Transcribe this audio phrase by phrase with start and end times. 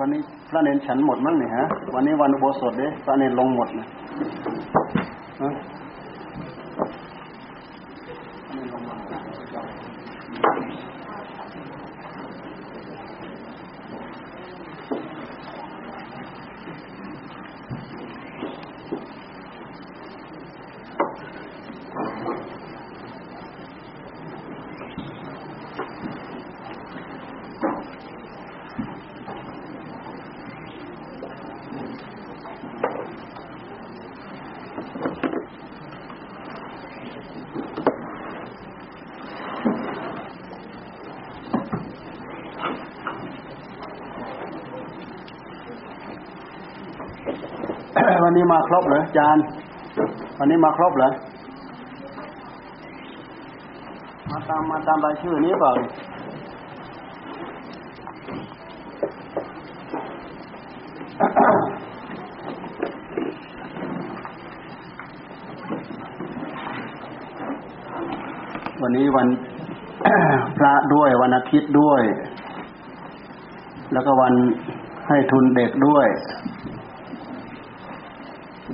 [0.00, 0.20] วันนี้
[0.50, 3.86] พระเนนฉันหมดมั้งเนี่ยฮะ วันนี้วันอุโบสถเด้พระเนนลงหมดนะ
[48.24, 49.44] วั นี้มาครบเหรออาจารย์
[50.38, 51.08] วันนี้มาครบเหรอ
[54.30, 55.72] มาตามมาตามรายชื่อนี้เปล่า
[68.82, 69.28] วันนี้วัน
[70.58, 72.02] พระด้วยวันอาทิตย์ด้วย
[73.92, 74.34] แล้วก็วัน
[75.08, 76.08] ให้ทุนเด็กด้วย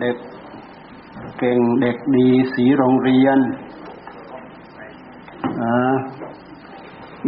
[0.01, 0.17] เด็ก
[1.43, 3.39] เก่งเด็กดีสีโรงเรียน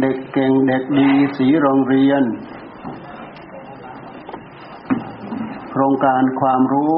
[0.01, 2.23] เด็กเก่งเด็กดีสีโรงเรียน
[5.71, 6.97] โครงการความรู้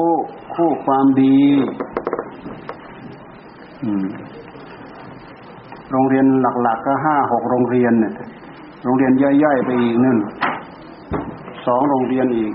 [0.54, 1.40] คู่ความดี
[5.90, 6.26] โรงเรียน
[6.62, 8.12] หลักๆก็ห้าหกโรงเรียนเนี่ย
[8.84, 10.16] โรงเรียนย่อยๆไปอีกนึ่ง
[11.66, 12.52] สองโรงเรียนอีก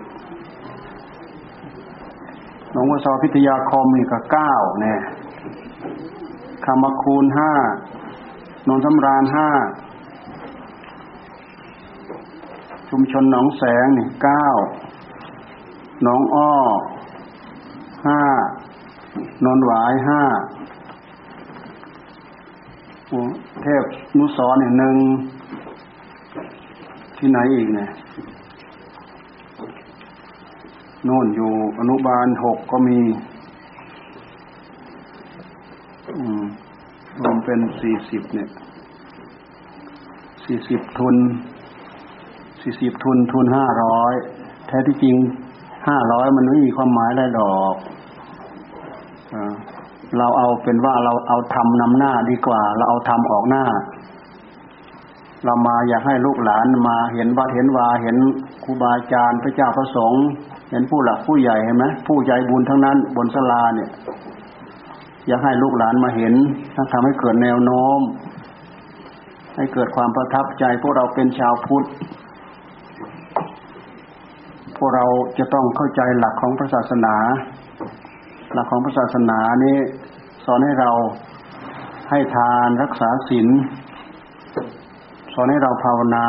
[2.71, 4.99] หลวงพ่อสอพิทยาคมนี่ก็เก้าเนี่ย
[6.65, 7.53] คำมคูณห้า
[8.67, 9.49] นนสำราญห้า
[12.89, 14.47] ชุมชนหนองแสงนี่เก้า
[16.03, 16.53] หนองอ้อ
[18.07, 18.21] ห้า
[19.45, 20.21] นนหวายห้า
[23.63, 23.83] เทพ
[24.17, 24.97] นุสรเนี่ยหนึ่ง
[27.17, 27.89] ที่ไหนอีกเนี่ย
[31.05, 32.99] โน่นอยู่อนุบาลหกก็มี
[37.23, 38.49] รวมเป็นสี่สิบเนี่ย
[40.45, 41.15] สี่สิบทุน
[42.61, 44.13] สี่สิบทุนทุนห้าร้อย
[44.67, 45.17] แท้ที่จริง
[45.87, 47.75] ห้าร้อยมันไม่มีความหมายอะไรดอก
[49.33, 49.35] อ
[50.17, 53.65] เราเอาเป็นว่าเราเอาทำนำหน้าดีกว่า เราเอาทำออกหน้า
[55.45, 58.15] เรามาอยากให้ลูกหลานมาเห็นว่าเห็นวาเห็น
[58.63, 60.23] ครูบาอาจารย์พระเจ้าพระสงฆ์
[60.71, 63.89] เห็นผู้หลักผู้ใหญ่เห็นไหมผู้ใจบุญทั้งนั้น บนสลาเนี่ย
[65.27, 66.33] อยากให้ลูกหลานมาเห็น
[66.75, 67.99] ถ้าทำให้เกิดแนวโน้ม
[69.55, 71.85] ให้เกิดความประทับใจ พวกเราเป็นชาวพุทธ
[74.77, 75.05] พวกเรา
[75.39, 77.15] จะต้องเข้าใจหลักของพระศาสนา
[78.53, 79.77] หลักของพระศาสนานี้
[80.45, 80.91] สอนให้เรา
[82.09, 83.47] ให้ทานรักษาศีล
[85.33, 86.25] สอนให้เราภาวนา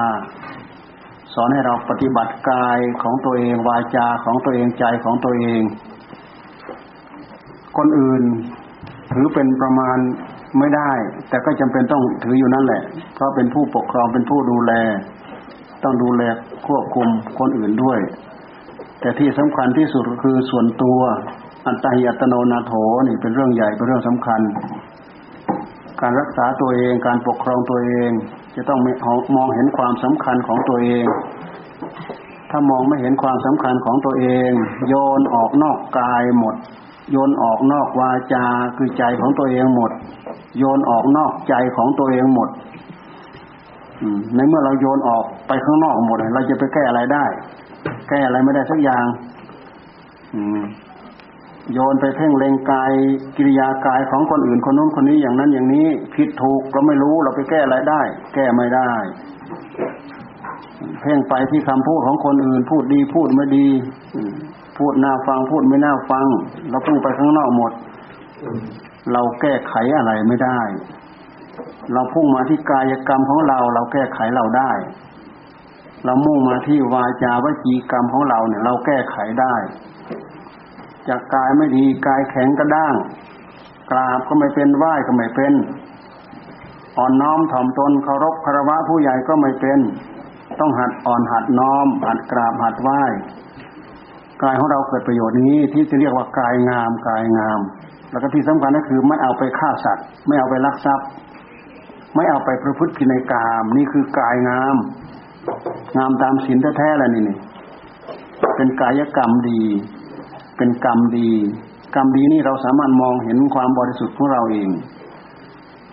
[1.34, 5.62] สอนให้เราปฏิบัติกายของตัวเองวาจาของตัวเองใจของตัวเอง
[7.76, 8.22] คนอื่น
[9.12, 9.98] ถือเป็นประมาณ
[10.58, 10.90] ไม่ได้
[11.28, 12.82] แต่ก็จำเป็นต้องถืออยู่นั่นแหละ
[13.14, 14.72] เพราะเป็นผู้ปกครองเป็นผู้ดูแล
[15.84, 16.22] ต้องดูแล
[16.66, 18.00] ควบคุมคนอื่นด้วย
[19.00, 21.00] แต่ที่สำคัญที่สุดก็คือส่วนตัว
[21.66, 22.72] อัตตาหิอัตโนนาโถ
[23.08, 24.40] นี่เป็นเรื่องใหญ่เป็นเรื่องสำคัญ
[26.00, 28.10] การรักษาตัวเองการปกครองตัวเอง
[28.56, 28.80] จะต้อง
[29.36, 31.04] มองเห็นความสำคัญของตัวเอง
[32.50, 34.50] ถ้ามองไม่เห็นความสำคัญของตัวเอง
[34.88, 36.54] โยนออกนอกกายหมด
[37.10, 38.46] โยนออกนอกวาจา
[38.76, 39.90] คือใจของตัวเองหมด
[40.58, 42.48] โยนออกนอกใจของตัวเองหมด
[44.34, 47.24] ในเมื่อเราโยนออกไปข้างนอกหมด เราจะไปแก้อะไรได้
[48.08, 49.04] แก้อะไรไม่ได้สักอย่าง
[50.34, 50.60] อืม
[51.72, 52.92] โยนไปเพ่งเลงกาย
[53.36, 58.02] กิริยากายของคนอื่นคนนู้นคนนี้อย่างนั้นอย่างนี้ผิดถูกเราไม่รู้เราไปแก้อะไรได้
[58.34, 58.90] แก้ไม่ได้
[61.00, 63.68] เพ่งไปที่คำพูดของคนอื่น พูดดีพูดไม่ดี
[64.78, 66.26] พูดน่าฟังพูดไม่น่าฟัง
[66.70, 67.72] เราพูดไปข้างนอกหมด
[69.12, 70.60] เราแก้ไขอะไรไม่ได้
[71.92, 74.72] เราพุ่งมาที่กายกรรมของเรา เราแก้ไขเราได้
[76.04, 79.54] เรามุ่งมาที่วาจาวจีกรรมของเราเนี่ย เราแก้ไขได้
[81.08, 82.94] จากกายไม่ดีกายแข็งกระด้าง
[83.90, 85.52] กราบก็ไม่เป็นไหว้ก็ไม่เป็น
[86.98, 89.78] อ่อนน้อมถ่อมตนเคารพคารวะผู้ใหญ่ก็ไม่เป็น
[90.60, 93.02] ต้องหัดอ่อนหัดน้อม หัดกราบหัดไหว้
[94.42, 97.60] กายของเราเกิดประโยชน์นี้ที่จะเรียกว่ากายงามกายงาม
[98.10, 101.06] แล้วก็ที่สำคัญก็คือไม่เอาไปฆ่าสัตว์ ไม่เอาไปลักทรัพย์
[102.14, 104.76] ไม่เอาไปประพฤติผิดในกาม นี่คือกายงาม
[105.96, 107.36] งามตามศีลแท้ๆแหละนี่นี่
[108.56, 109.62] เป็นกายกรรมดี
[110.56, 111.30] เป็นกรรมดี
[111.94, 114.68] กรรมดีนี่เราสามารถมองเห็นความบริสุทธิ์ของเราเอง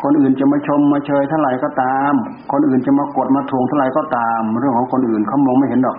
[0.04, 2.14] คนอื่นจะมาชมมาเชยเท่าไหร่ก็ตาม
[2.52, 5.98] คนอื่นจะมากดมาทวงเท่าไหร่ก็ตาม เรื่องของคนอื่นเขามองไม่เห็นหรอก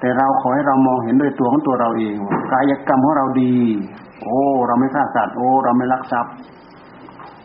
[0.00, 2.16] แต่เราขอให้เรามองเห็นด้วยตัวของตัวเราเอง
[2.52, 3.54] กายกรรมของเราดี
[4.24, 6.32] โอ้ เราไม่ฆ่าสัตว์โอ้ เราไม่ลักทรัพย์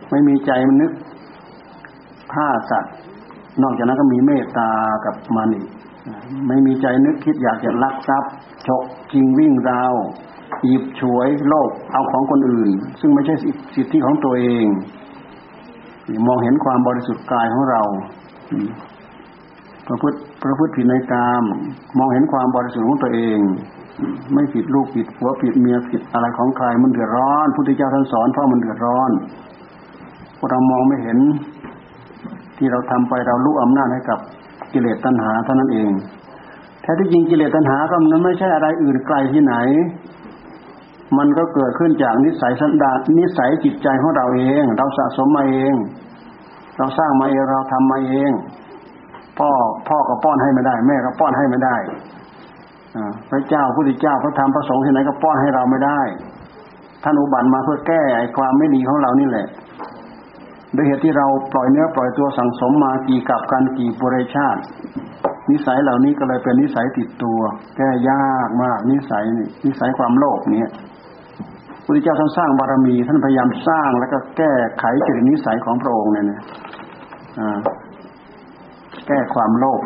[0.09, 0.91] ไม่มีใจมันนึก
[2.33, 2.93] ฆ่าสัตว์
[3.61, 4.69] นอกจากนั้นก็มีเมตตา
[5.05, 5.65] กับมันอีก
[6.47, 8.31] ไม่มีใจนึกคิดอยากจะลักทรัพย์
[8.67, 9.93] ฉกจริงวิ่งราว
[10.65, 12.69] หยิบฉวยโลกเอาของคนอื่น
[12.99, 13.35] ซึ่งไม่ใช่
[13.75, 14.65] สิทธิของตัวเอง
[16.27, 17.81] มองเห็นความบริสุทธิ์กายของเรา
[19.87, 21.43] ประพฤติประพฤติผิดในกาม
[21.97, 23.39] มองเห็นความบริสุทธิ์ของตัวเอง
[24.33, 29.11] ไม่ผิดลูกผิดผัวผิดเมียผิดอะไรของใครมันเดือดร้อนพุทธเจ้าท่านสอนเพราะมันเดือดร้อน
[30.37, 31.17] พวกเรามองไม่เห็น
[32.57, 34.19] ที่เราทำไปเราลุกอำนาจให้กับ
[34.77, 35.91] กิเลสตัณหาเท่านั้นเอง
[36.81, 39.55] แท้ที่จริงกิเลสตัณหาก็มันไม่ใช่อะไรอื่นไกลที่ไหน
[41.17, 45.75] มันก็เกิดขึ้นจากนิสัยสันดานนิสัยจิตใจของเราเอง เราสะสมมาเอง
[46.77, 48.31] เราสร้างมาเองเราทำมาเอง
[49.37, 49.49] พ่อ
[49.87, 51.75] พ่อก็ป้อนให้ไม่ได้ แม่ก็ป้อนให้ไม่ได้
[53.29, 56.01] พระเจ้าพุทธเจ้าพระธรรมพระสงฆ์ที่ไหนก็ป้อนให้เราไม่ได้
[57.03, 59.47] ท่านอุบัติมาเพื่อแก้ไอ้ความไม่ดีของเรานี่แหละ
[60.75, 64.61] ด้วยเหตุที่เราปล่อยเนื้อปล่อยตัวสั่งสมมากี่กับกันกี่บริชาติ
[65.49, 67.39] นิสัยเหล่านี้ก็เลยเป็นนิสัยติดตัว
[67.77, 70.71] แก้ยากมากนิสัยนี่นิสัยความโลภเนี่ย
[71.85, 76.39] พระเจ้าท่านสร้างบารมี ท่านพยายามสร้างแล้วก็แก้ไขจริตนิสัยของพระองค์เนี่ยนะ
[79.07, 79.81] แก้ความโลภ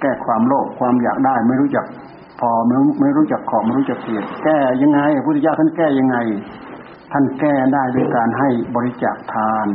[0.00, 1.86] แก้ความโลภความอยากได้ ไม่รู้จัก
[2.40, 6.16] พอไม่ไม่รู้จักขอบไม่รู้จักเกลียดแก้ยังไงพระพุทธเจ้าท่านแก้ยังไง
[7.12, 9.66] ท่านแก้ได้ด้วยการให้บริจาคทาน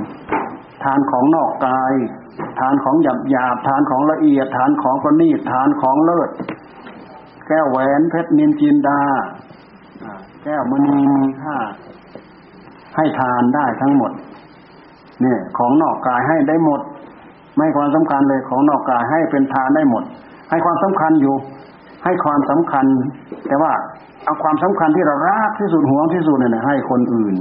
[0.84, 1.94] ทานของนอกกาย
[2.60, 6.30] ทานของหยาบหยาบทานของละเอียด ทานของประณีตทานของเลิศ
[7.48, 9.02] แก้วแหวนเพชรนินจินดา
[10.44, 11.58] แก้วมณีมีค่า
[12.96, 14.12] ให้ทานได้ทั้งหมด
[15.22, 16.82] เนี่ย ของนอกกายให้ได้หมด
[17.56, 20.04] ไม่ความสำคัญเลยของนอกกายให้เป็นทานได้หมด
[20.50, 21.36] ให้ความสำคัญอยู่
[22.04, 22.86] ให้ความสำคัญ
[23.48, 23.72] แต่ว่า
[24.26, 27.36] เอาความสำคัญที่เรารักที่สุดห่วงที่สุดเนี่ยให้คนอื่น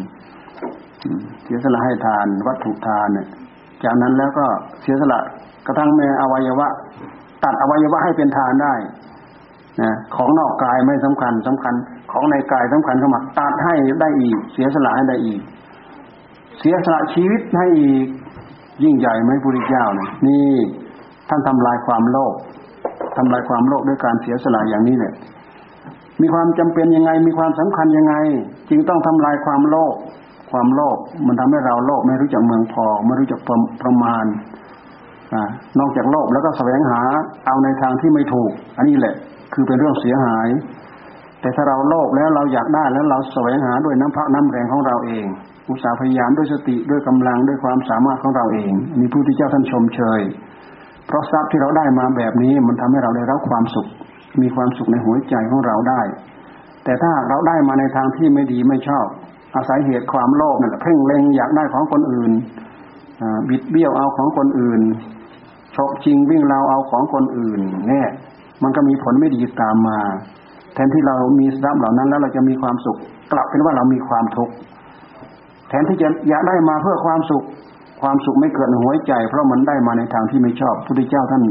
[1.45, 3.27] เสียสละให้ทานวัตถุทานเนี่ย
[3.85, 4.47] จากนั้นแล้วก็
[4.83, 5.19] เสียสละ
[5.67, 6.69] กระทั่งแม่อวัยวะ
[7.45, 8.75] ตัดอวัยวะให้เป็นทานได้
[9.83, 11.75] นะของนอกกายไม่สำคัญสำคัญ
[12.13, 15.41] ของในกายสำคัญเข้ามาตัดให้ได้อีก เสียสละให้ได้อีก
[16.59, 18.07] เสียสละชีวิตให้อีก
[18.85, 20.55] ยิ่งใหญ่ไหมพุทธเจ้าเนี่ยนี่
[21.29, 22.35] ท่านทำลายความโลภ
[23.17, 25.15] ทำลายความโลภด้วยการเสียสละอย่างนี้เนี่ย
[26.21, 28.15] มีความจำเป็นยังไง มีความสำคัญยังไง
[28.71, 29.95] จึงต้องทำลายความโลภ
[30.51, 33.41] ความโลภมันทำให้เราโลภไม่รู้จักเมืองพอ ไม่รู้จัก
[33.83, 34.25] ประมาณ
[35.35, 35.37] อ
[35.79, 37.01] นอกจากโลภแล้วก็แสวงหา
[37.47, 39.15] เอาในทางที่ไม่ถูก อันนี้แหละ
[39.55, 40.49] คือเป็นเรื่องเสียหาย
[41.41, 45.25] แต่ถ้าเราโลภแล้วเราอยากได้แล้วเราแสวงหาด้วยน้ำพักน้ำแรงของเราเอง
[45.71, 50.21] อุตสาห์พยายามด้วยสติด้วยกำลังด้วยความสามารถของเราเองมีผู้ที่เจ้าท่านชมเชย
[51.07, 53.87] เพราะทรัพย์ที่เราได้มาแบบนี้มันทำให้เราได้รับความสุข
[54.41, 56.01] มีความสุขในหัวใจของเราได้
[56.85, 59.07] แต่ถ้าเราได้มาในทางที่ไม่ดีไม่ชอบ
[59.55, 62.33] อาศัยเหตุความโลภนั่นแหละเพ่งเล็งอยากได้ของคนอื่น
[63.49, 64.81] บิดเบี้ยวเอาของคนอื่น
[65.77, 68.09] ชกจิงวิ่งเราเอาของคนอื่นเนี่ย
[68.63, 69.99] มันก็มีผลไม่ดีตามมา
[70.75, 72.99] แทนที่เรามีทรัพย์เหล่านั้นแล้วเราจะมีความสุข
[73.33, 74.55] กลับเป็นว่าเรามีความทุกข์
[75.69, 77.45] แทนที่จะอยากได้มาเพื่อความสุข
[78.03, 81.43] ความสุขไม่เกิดในหัวใจ เพราะมันได้มาในทางที่ไม่ชอบพระพุทธเจ้าท่าน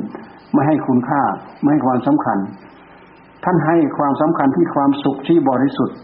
[0.54, 1.22] ไม่ให้คุณค่า
[1.62, 2.38] ไม่ให้ความสำคัญ
[3.44, 5.98] ท่านให้ความสำคัญที่ความสุขที่บริสุทธิ์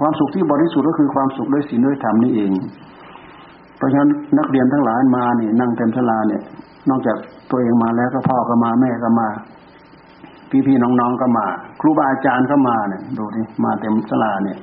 [0.00, 2.52] ความสุขที่บริสุทธิ์ก็คือความสุขด้วยศีลด้วยธรรมนี่เอง
[3.76, 6.42] เพราะฉะนั้นนักเรียนทั้งหลายมาเนี่ยนั่งเต็มศาลาเนี่ย
[6.90, 7.16] นอกจาก
[7.50, 9.28] ตัวเองมาแล้วก็พ่อก็มาแม่ก็มา
[10.66, 11.46] พี่ๆน้องๆก็มา
[11.80, 14.58] ครูบาอาจารย์ก็มาเนี่ยดูดิมาเต็มศาลาเนี่ย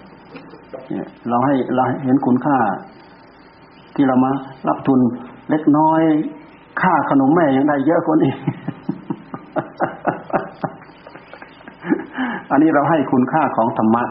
[0.90, 2.58] เนี่ยเราให้เราเห็นคุณค่า
[3.96, 4.32] ที่เรามา
[4.68, 5.00] รับทุน
[5.50, 6.02] เล็กน้อย
[6.82, 8.34] ค่าขนมแม่ยังได้เยอะกว่านี้
[12.52, 14.04] อันนี้เราให้คุณค่าของธรรมะ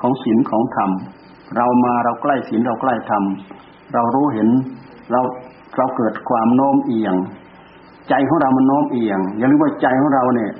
[0.00, 0.90] ของศีลของธรรม
[1.56, 3.22] เรามาเราใกล้ศีลเราใกล้ธรรม
[3.94, 4.48] เรารู้เห็น
[5.12, 5.20] เรา
[5.76, 7.14] เราเกิดความโน้มเอียง
[8.08, 10.50] ใจของเรามันโน้มเอียง อย่าลืมว่าใจของเราเนี่ย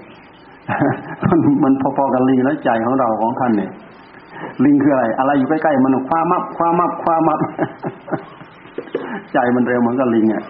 [1.24, 3.70] มันมันพอๆกับลิงแล้วใจของเราของท่านเนี่ย
[4.64, 7.40] ลิงคืออะไร อะไรอยู่ใกล้ๆมันคว้ามับคว้ามับคว้ามับ
[9.32, 10.44] ใจมันเร็วเหมือนกับลิงอะ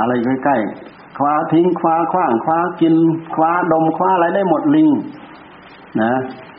[0.00, 2.94] อะไรอยู่ใกล้ๆคว้าทิ้งคว้าคว้างคว้ากิน
[3.34, 4.88] คว้าดมคว้าอะไรได้หมดลิง
[6.00, 6.10] นะ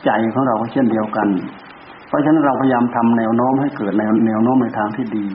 [0.04, 1.28] ใจของเราก็เช่นเดียวกัน
[2.08, 5.26] เพราะฉะนั้นเราพยายามทำแนวโน้มให้เกิดแนวแนวโน้มในทางที่ดี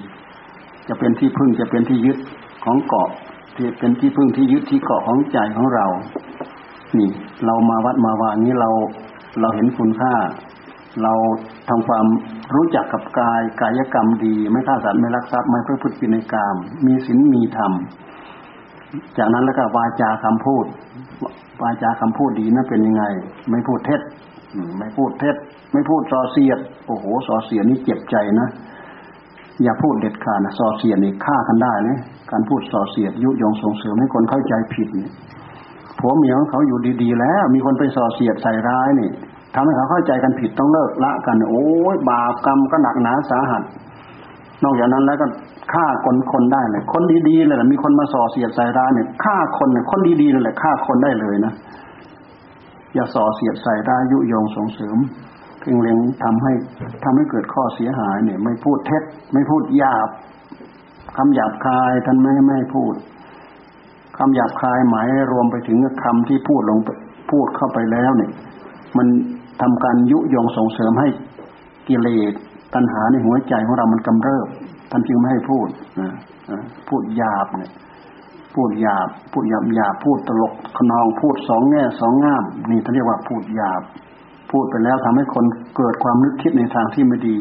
[0.88, 2.18] จะเป็นที่พึ่งจะเป็นที่ยึด
[2.66, 3.10] ของเกาะ
[3.56, 5.86] ที่เป็นที่พึ่งที่ยึดที่เกาะของใจของเรา
[6.98, 7.10] นี่
[7.46, 8.70] เรามาวัดมาวานี้เรา
[9.42, 10.16] เราเห็นคุณค่า
[11.04, 11.14] เรา
[11.70, 12.06] ทำความ
[12.56, 17.72] รู้จักกับกายกายกรรมดี ไม่ฆ่าสัตว์ไม่ลักทรัพย์ไม่เพื่อพุทธิในกรรมมีศีลมีธรรม
[19.18, 20.66] จากนั้นแล้วก็วาจาคำพูด
[21.62, 23.03] วาจาคำพูดดีนั่นเป็นยังไง
[23.51, 24.01] ไม่พูดเท็จ
[24.79, 25.35] ไม่พูดเท็จ
[25.74, 28.50] ไม่พูดส่อเสียด โอ้โหส่อเสียดนี่เจ็บใจนะ
[29.63, 31.97] อย่าพูดเด็ดขาดนะส่อเสียดนี่ฆ่ากันได้นะ
[32.31, 35.12] การพูดส่อเสียดยุยงส่งเสริมให้คนเข้าใจผิดเนี่ย
[36.00, 39.09] ผัวเมียของเขาอยู่ดีๆ แล้ว มีคนไปส่อเสียดใส่ร้ายนี่
[39.55, 43.63] ทำให้เขาเข้าใจกันผิดต้องเลิกละกัน โอ้ยบาปกรรมก็หนักหนาสาหัส
[44.63, 45.25] นอกจากนั้นแล้วก็
[45.74, 51.53] ฆ่าคนคนได้เลย คนดีๆเลยมีคนมาส่อเสียดใส่ร้ายเนี่ยฆ่าคนเนี่ยคนดีๆเลยแหละฆ่าคนได้เลยนะ
[52.93, 54.98] อย่าส่อเสียดใส่ร้ายยุยงส่งเสริม
[55.60, 56.51] เพ่งเล็งทำให้
[57.03, 59.03] ทำให้เกิดข้อเสียหายเนี่ย ไม่พูดเท็จ
[59.34, 60.10] ไม่พูดหยาบ
[61.17, 62.93] คำหยาบคายท่านไม่ไม่พูด
[64.17, 66.79] คำหยาบคายหมายรวมไปถึงคำที่พูดลง
[67.31, 68.31] พูดเข้าไปแล้วเนี่ย
[68.98, 69.07] มัน
[69.62, 71.07] ทำการยุยงส่งเสริมให้
[71.88, 72.34] กิเลส
[72.74, 74.48] ตัณหาในหัวใจของเรามันกำเริบ
[74.96, 75.68] ท่านจึงไม่ให้พูด
[76.00, 76.12] นะ
[76.90, 77.72] พูดหยาบเนี่ย
[78.56, 83.82] พูดหยาบ พูดหยาบหยาบพูดตลกขนองพูดสองแง่สองง่าม นี่ท่านเรียกว่าพูดหยาบ
[84.52, 85.46] พูดไปแล้วทำให้คน
[85.78, 87.38] เกิดความนึกคิดในทางที่ไม่ดี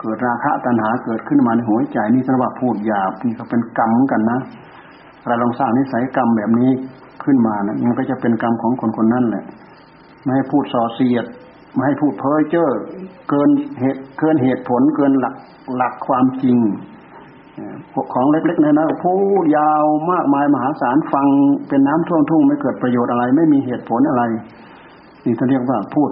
[0.00, 4.40] เกิดราคะตัณหาเกิดขึ้นมาในหัวใจนี่ท่านว่าพูดหยาบนี่ก็เป็นกรรมกันนะ
[5.26, 6.70] เราลองสร้างนิสัยกรรมแบบนี้
[7.24, 9.44] ขึ้นมานะมันก็จะเป็นกรรมของคนคนนั้นแหละ
[10.22, 11.24] ไม่ให้พูดส่อเสียด
[11.72, 12.68] ไม่ให้พูดเพ้อเจ้อ
[13.28, 13.48] เกิน
[13.80, 15.34] เหตุเกินเหตุผลเกินหลัก
[15.76, 16.56] หลักความจริง
[18.12, 21.26] ของเล็กๆน้อยๆพูดยาวมากมายมหาศาลฟัง
[21.68, 24.22] เป็นน้ำท่วมทุ่งไม่เกิดประโยชน์อะไร ไม่มีเหตุผลอะไร
[25.24, 26.10] นี่เขาเรียกว่าพูด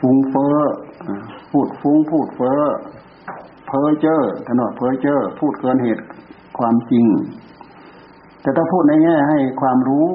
[0.00, 0.56] ฟุ้งเฟ้อ
[1.52, 2.60] พูดฟุ้งพูดเฟ้อ
[3.66, 6.04] เพ้อเจ้อถนอดเพ้อเจ้อพูดเกินเหตุ
[6.58, 7.04] ความจริง
[8.42, 10.08] แต่ถ้าพูดในแง่ให้ความรู้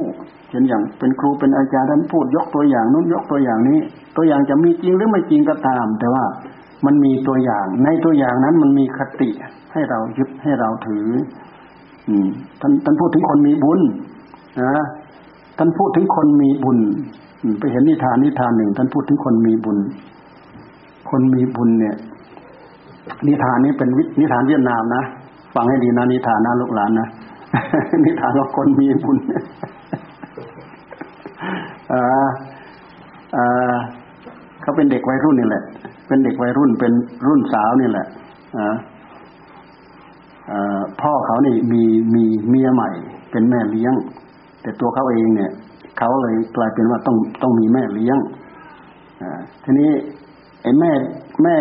[0.49, 3.79] เช่นอย่างเป็นครูเป็นอาจารย์ท่านพูดยกตัวอย่างนู้นยกตัวอย่างนี้
[4.15, 6.23] ตัวอย่างจะมีจริงหรือไม่จริงก็ตาม แต่ว่า
[6.85, 9.29] มันมีตัวอย่าง ในตัวอย่างนั้นมันมีคติ
[9.73, 11.07] ให้เรายึดให้เราถือ
[12.07, 12.27] อืม
[12.61, 13.81] ท่านท่านพูดถึงคนมีบุญ
[14.61, 14.83] นะ
[15.57, 16.79] ท่านพูดถึงคนมีบุญ
[17.59, 19.77] ไปเห็นนิทานนิทานหนึ่งท่านพูดถึงคนมีบุญ
[21.09, 21.95] คนมีบุญเนี่ย
[23.27, 23.89] นิทานนี้เป็น
[24.19, 25.03] นิทานเวียดนามนะ
[25.55, 27.07] ฟังให้ดีนะนิทานนะลูกหลานนะ
[28.05, 29.17] นิทานว่าคนมีบุญ
[34.61, 35.63] เขาเป็นเด็กวัยรุ่นนี่แหละ
[36.07, 36.93] เป็นเด็กวัยรุ่นเป็น
[37.27, 38.07] รุ่นสาวนี่แหละ
[38.57, 41.83] อ่าพ่อเขานี่มี
[42.15, 42.89] มีเมียใหม่
[43.31, 43.93] เป็นแม่เลี้ยง
[44.61, 45.51] แต่ตัวเขาเองเนี่ย
[45.97, 48.17] เขาเลยกลายเป็นว่าต้องต้องมีแม่เลี้ยง
[49.21, 49.23] อ
[49.63, 49.91] ทีนี้
[50.61, 50.91] ไอ้แม่
[51.43, 51.55] แม่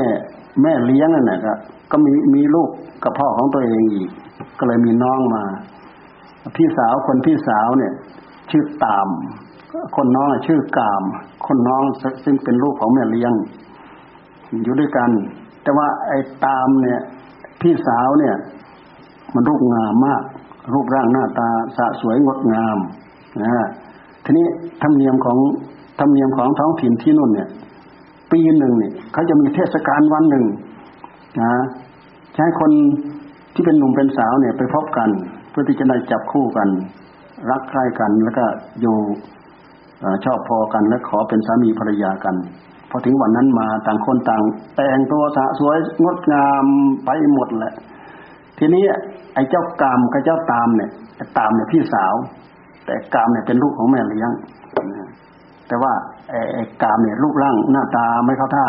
[0.63, 1.53] แม่เลี้ยงนั่นแหละก็
[1.91, 2.71] ก็มีมีลูก
[3.05, 4.11] กับพ่อของตัวเองอีก
[4.59, 5.45] ก็เลยมีน้องมา
[6.57, 7.93] พี่สาวคนพี่สาวเนี่ย
[8.51, 9.09] ชื่อตาม
[9.97, 11.03] คนน้องชื่อกาม
[11.47, 11.83] คนน้อง
[12.25, 13.33] ซึ่งเป็นลูกของแม่เลี้ยง
[14.63, 15.11] อยู่ด้วยกัน
[15.63, 17.01] แต่ว่าไอ้ตามเนี่ย
[17.61, 18.35] พี่สาวเนี่ย
[19.35, 20.23] มันรูปงามมาก
[20.75, 22.79] รูปร่างหน้าตาสะสวยงดงาม
[23.43, 23.69] นะ
[24.25, 24.47] ทีนี้
[24.83, 25.39] ธรรมเนียมของ
[26.01, 27.49] ธรรมเนียมของท้องถิ่นที่นู่นเนี่ย
[28.33, 30.45] ปีหนึ่งเนี่ยเขาจะมีเทศกาลวันหนึ่ง
[31.41, 31.53] นะ
[32.35, 32.71] ใช้คน
[33.55, 35.09] ที่เป็นหนุ่มเป็นสาวเนี่ยไปพบกัน
[35.51, 36.69] เพื่อที่จะได้จับคู่กัน
[37.51, 38.45] รักใคร่กันแล้วก็
[38.81, 38.97] อยู่
[40.25, 42.35] ชอบพอกันและขอเป็นสามีภรรยากัน
[42.91, 44.43] พอถึงวันนั้นมาต่างคนต่าง
[44.77, 46.65] แต่งตัวสะสวยงดงาม
[47.05, 47.75] ไปหมดแหละ
[48.59, 48.85] ทีนี้
[49.35, 50.91] ไอ้เจ้ากรรมกับเจ้าตามเนี่ย
[51.39, 52.15] ตามเนี่ยพี่สาว
[52.87, 54.31] แต่กามเนี่ยเป็นลูกของแม่เลี้ยง
[55.69, 55.93] แต่ว่า
[56.55, 58.67] ไอ้กามเนี่ยรูปร่างหน้าตาไม่เข้าท่า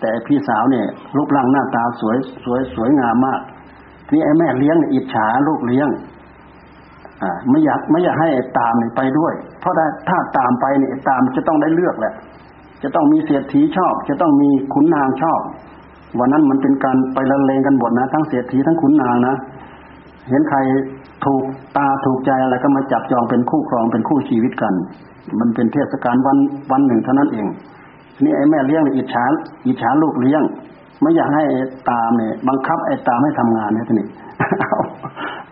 [0.00, 0.86] แต่พี่สาวเนี่ย
[1.16, 3.40] รูปร่างหน้าตาสวยสวยสวยงามมาก
[4.06, 5.88] ทีนี้ไอ้แม่เลี้ยงเนี่ยอิจฉาลูกเลี้ยง
[7.50, 9.74] ไม่อยากไม่อยากให้ตามไปด้วย เพราะ
[10.08, 12.14] ถ้าตามไปเนี่ยตามจะต้องได้เลือกแหละ
[12.82, 15.40] จะต้องมีเศรษฐีชอบ จะต้องมีขุนนางชอบ
[16.18, 19.36] วันนั้นมันเป็นการไปละเลงกันหมดนะ ทั้งเศรษฐีทั้งขุนนางนะ
[20.30, 20.58] เห็นใคร
[21.24, 21.42] ถูก
[21.76, 24.74] ตาถูกใจอะไรก็มาจับจองเป็นคู่ครองเป็นคู่ชีวิตกัน
[25.40, 26.38] มันเป็นเทศกาลวัน
[26.72, 27.46] วันหนึ่งเท่านั้นเอง
[28.24, 29.24] นี่ไอ้แม่เลี้ยงอิจฉา
[29.66, 30.42] อิจฉาลูกเลี้ยง
[31.02, 31.44] ไม่อยากให้
[31.90, 34.06] ตามเนี่ยบังคับไอ้ตามให้ทำงานเนี่ยทีนี้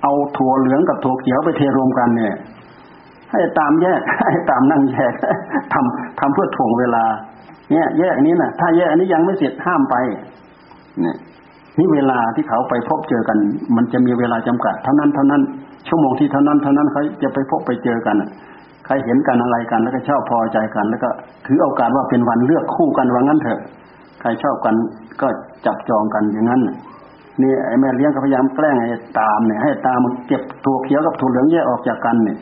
[0.02, 2.34] เอาถั่วเหลืองกับถั่วเขียวไปเทรวมกันเนี่ย
[3.30, 4.00] ให้ตามแยก
[4.30, 5.12] ให้ตามนั่งแยก
[5.72, 7.04] ทำทำเพื่อถ่วงเวลา
[7.70, 9.96] เนี่ย แยกนี้นะถ้าแยกอันนี้ยังไม่เสร็จห้ามไป
[11.00, 11.16] เนี่ย
[11.78, 13.38] นี่เวลาที่เขาไปพบเจอกัน
[13.76, 15.42] มันจะมีเวลาจำกัด เท่านั้นเท่านั้น
[15.88, 18.16] ชั่วโมงที่เท่านั้นเท่านั้นเขาจะไปพบไปเจอกัน
[18.86, 21.08] ใครเห็นกันอะไรกันแล้วก็ชอบพอใจกัน แล้วก็
[21.46, 23.60] ถือโอกาสว่าเป็นวันเลือกคู่กันว่างั้นเถอะ
[24.20, 24.74] ใครชอบกัน
[25.20, 25.28] ก็
[25.66, 26.60] จับจองกันอย่างนั้น
[27.42, 28.86] นี่ไอ้แม่เลี้ยงก็พยายามแกล้งไอ้
[29.18, 32.36] ตามเนี่ยให้ตามมันเก็บถั่วเขียวกับถั่วเหลืองแยกออกจากกันเนี่ย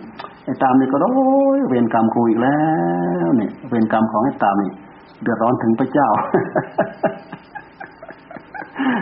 [0.44, 1.26] ไอ้ตามนี่ก็โอ้
[1.56, 2.58] ยเวรกรรมกูอีกแล้
[3.26, 4.72] วเนี่ยเวรกรรมของไอ้ตามนี่
[5.22, 6.08] เดือดร้อนถึงพระเจ้า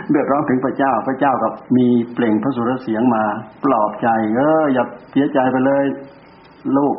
[0.09, 3.23] เดือดร้อนถึงพระเจ้า พระเจ้ากับมีเปล่งพระสุรเสียงมา
[3.63, 5.85] ปลอบใจ เอออย่าเสียใจไปเลย
[6.77, 6.95] ลูก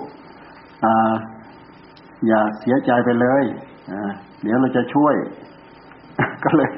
[0.84, 1.12] อ่า
[2.26, 3.42] อย่าเสียใจไปเลย
[3.92, 4.10] อ่า
[4.42, 5.14] เดี๋ยวเราจะช่วย
[6.44, 6.68] ก็เลย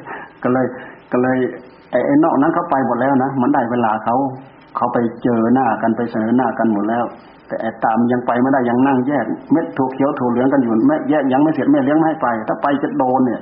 [0.42, 0.66] ก็เลย
[1.12, 1.38] ก็เลย
[1.90, 4.14] ไอ้นอกนั้นเขาไปหมดแล้วนะมันได้เวลาเขา
[4.76, 7.04] เขาไปเจอหน้ากันไปเสนอหน้ากันหมดแล้ว
[7.48, 13.40] แต่ไอ้ตามยังไปไม่ได้ยังนั่งแยกเม็ดถั่วเขียวถั่วเหลืองกันอยู่แม่แยกยังไม่เสร็จแม่เลี้ยงไม่ให้ไป ถ้าไปจะโดนเนี่ย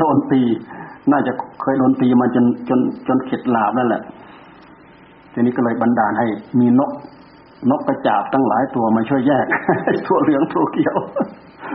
[0.00, 0.42] โดนตี
[1.10, 4.02] น่าจะเคยโดนตีมาจนจนจนเข็ดหลาบนั่นแหละ
[5.32, 6.26] ทีนี้ก็เลยบันดาลให้
[6.60, 6.90] มีนก
[7.70, 9.46] นกกระจาบตั้งหลายตัวมาช่วยแยก
[10.06, 10.96] ถั่วเหลืองถั่วเขียว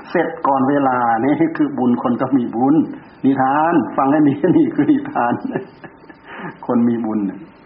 [0.10, 2.76] เสร็จก่อนเวลานี่คือบุญคนก็มีบุญ
[3.26, 5.34] นิทาน ฟังให้ดีนี่คือนิทาน
[6.68, 7.20] คนมีบุญ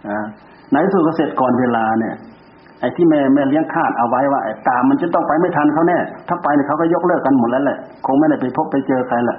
[0.09, 0.25] อ่า
[0.71, 2.15] ในสุดก็เสร็จก่อนเวลาเนี่ย
[2.79, 5.97] ไอ้ที่แม่แม่เลี้ยงคาดเอาไว้ว่าไอ้ตามมันจะต้องไปไม่ทันเขาแน่
[6.27, 9.37] ถ้าไปเนี่ยเขาก็ยกเลิกกันหมดแล้วแหละ คงไม่ได้ไปพบไปเจอใครแหละ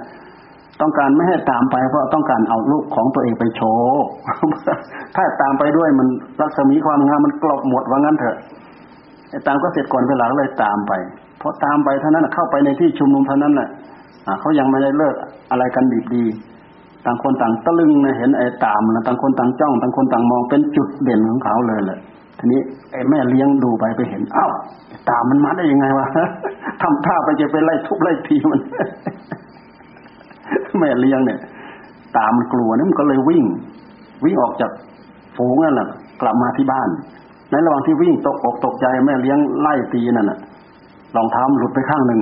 [0.81, 4.03] ต้องการไม่ให้ตามไปเพราะต้องการเอาลูกของตัวเองไปโชว์
[5.15, 6.07] ถ้าตามไปด้วยมัน
[6.41, 8.35] รัศมีความงามมันกลบหมดว่างั้นเถอะ
[9.29, 10.93] ไอ้ตามก็เสร็จก่อนเวลาเลยตามไป
[11.41, 13.69] พอตามไปเท่านั้นเข้าไปในที่ชุมนุมเท่านั้นแหละ
[14.39, 15.15] เขายังไม่ได้เลิก
[15.51, 16.25] อะไรกันดีดี
[17.05, 21.99] ต่างคนต่างตะลึงนะเห็นไอ้ตามนะต่างคนต่างจ้อง ต่างคนต่างมองเป็นจุดเด่นของเขาเลยแหละ
[22.37, 24.51] ทีนี้ไอ้แม่เลี้ยงดูไปไปเห็นอ้าว
[25.09, 26.07] ตามมันมาได้ยังไงวะ
[26.81, 28.61] ทำท่าไปจะไปไล่ทุบไล่ทีมัน
[30.79, 31.39] แม่เลี้ยงเนี่ย
[32.17, 33.43] ตามมันกลัวนี่มันก็เลยวิ่ง
[34.25, 34.71] วิ่งออกจาก
[35.35, 35.87] ฝูงนั่นแหละ
[36.21, 36.89] กลับมาที่บ้าน
[37.51, 40.39] ในระหว่างที่วิ่งตกอกตกใจแม่เลี้ยงไล่ตีนั่นน่ะ
[41.15, 42.21] รองเท้าหลุดไปข้างหนึ่ง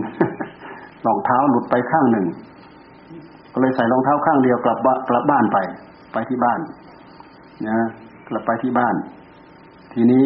[1.06, 2.26] รองเท้าหลุดไปข้างหนึ่ง
[3.54, 4.78] ก็เลยใส่รองเท้าข้างเดียวกลับ
[5.10, 5.58] กลับบ้านไป
[6.14, 6.60] ไปที่บ้าน
[7.68, 7.88] นะ
[8.30, 8.96] กลับไปที่บ้าน
[9.94, 10.26] ทีนี้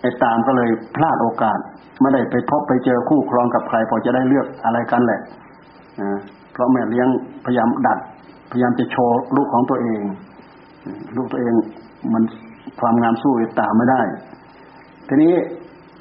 [0.00, 1.58] ไอ้ตามก็เลยพลาดโอกาส
[2.00, 5.20] ไม่ได้ไปพบไปเจอคู่ครองกับใคร พอจะได้เลือกอะไรกันแหละ
[6.00, 6.10] นะ
[6.52, 7.08] เพราะแม่เลี้ยง
[7.46, 7.98] พยายามดัด
[8.50, 10.00] พยายามจะโชว์ลูกของตัวเอง
[11.16, 11.54] ลูกตัวเอง
[12.12, 12.22] มัน
[12.80, 14.02] ความงามสู้ไอ้ตามไม่ได้
[15.08, 15.34] ทีนี้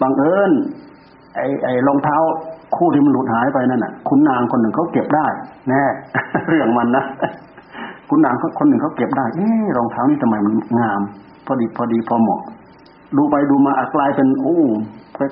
[0.02, 0.52] บังเอิญ
[1.38, 2.18] ไอ้ไอ้รองเท้า
[2.76, 5.26] คู่ที่มันหลุดหายไปนั่นน่ะ คุณนางคนหนึ่งเขาเก็บได้
[5.70, 5.84] แน่
[6.48, 7.04] เรื่องมันนะ
[8.10, 11.02] คุณนางคนหนึ่งเขาเก็บได้เออรองเท้านี่ทำไมมันงาม
[11.46, 12.42] พอดีพอดีพอเหมาะ
[13.18, 14.60] ดูไปดูมากลายเป็นโอ้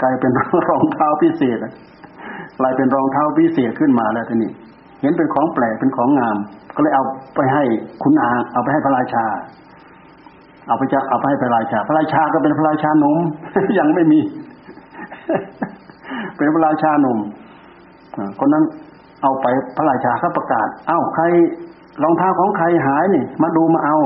[0.04, 0.32] กลายเป็น
[0.70, 1.58] รองเท้าพิเศษ
[2.60, 4.52] กลายเป็นรองเท้าพิเศษขึ้นมาแล้วทีนี้
[5.02, 6.38] เห็นเป็นของแปลกเป็นของงาม
[6.76, 7.04] ก็เลยเอา
[7.36, 7.64] ไปให้
[8.02, 9.26] คุณนางเอาไปให้พระราชา
[10.68, 13.18] เอาไปจะเอาไปให้พระราชา พระราชาก็เป็นพระราชาหนุ่ม
[13.80, 14.20] ยังไม่มี
[16.38, 17.18] เป็นพระราชาหนุ่ม
[18.40, 18.64] คนนั้น
[19.22, 21.24] เอาไปพระราชาเขาประกาศ เอ้าใคร
[22.04, 23.98] รองเท้าของใครหายนี่ มาดูมาเอา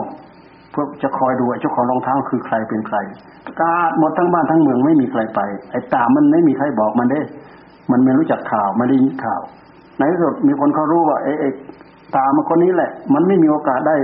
[0.72, 2.98] เพื่อจะคอยดูเจ้าของรองเท้าคือใครเป็นใคร
[3.46, 5.40] ประกาศหมดทั้งบ้านทั้งเมืองไม่มีใครไป
[5.72, 7.20] ไอ้ตามันไม่มีใครบอกมันได้
[7.92, 9.42] มันไม่รู้จักข่าวไม่ได้ยินข่าว
[9.98, 11.54] ในที่สุดมีคนเขารู้ว่าเอ๊ะ
[12.16, 13.96] ตามันคนนี้แหละ มันไม่มีโอกาสได้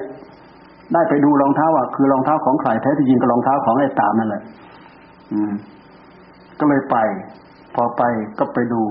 [0.93, 4.43] ได้ไปดูรองเท้าว่าคือรองเท้าของใครแท้ที่จริงก็รองเท้าของไอ้ตามนั่นแหละ
[5.31, 5.51] อืม
[6.60, 6.97] ก็เลยไป
[7.75, 8.03] พอไป
[8.39, 8.81] ก็ไปดู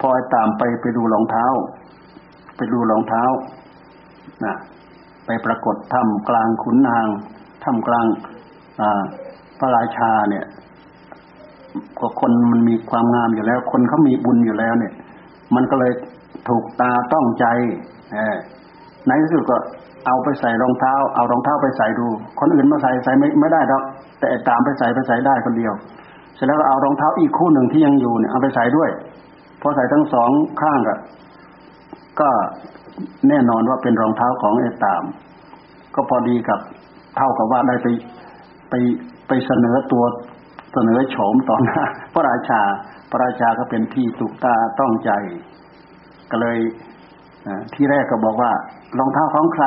[0.00, 1.46] พอไอ้ตามไปไปดูรองเท้า
[2.56, 3.22] ไปดูรองเท้า
[4.44, 4.54] นะ
[5.26, 7.06] ไปปรากฏถ้ำกลางขุนนาง
[7.64, 8.06] ถ้ำกลาง
[9.58, 10.44] พระราชาเนี่ย
[11.98, 14.92] ก็คนมันมีความงามอยู่แล้ว คนเขามีบุญอยู่แล้ว เนี่ย
[15.54, 15.92] มันก็เลย
[16.48, 17.46] ถูกตาต้องใจ
[19.06, 19.56] ในที่สุดก็
[20.06, 22.06] เอาไปใส่รองเท้า เอารองเท้าไปใส่ดู
[22.40, 23.82] คนอื่นมาใส่ใส่ไม่ไม่ได้หรอก
[24.20, 25.72] แต่ตามไปใส่ไปใส่ได้คนเดียว
[26.36, 28.90] เสร็จแล้วก็เอารองเท้าอีกคู่หนึ่งที่ยังอยู่เนี่ยเอาไปใส่ด้วย
[29.60, 30.94] พอใส่ทั้งสองข้างก็
[32.20, 32.28] ก็
[33.28, 35.02] แน่นอนว่าเป็นรองเท้าของไอ้ตาม
[35.94, 36.60] ก็พอดีกับ
[37.16, 37.86] เท่ากับว่าได้ไป
[38.70, 38.74] ไป
[39.28, 40.04] ไปเสนอตัว
[40.72, 42.60] เสนอโฉมต่อหน้าพระราชา
[43.10, 45.10] พระราชาก็เป็นที่ถูกตาต้องใจ
[46.30, 46.58] ก็เลย
[47.74, 48.52] ที่แรกก็บอกว่า
[48.98, 49.64] รองเท้าของใคร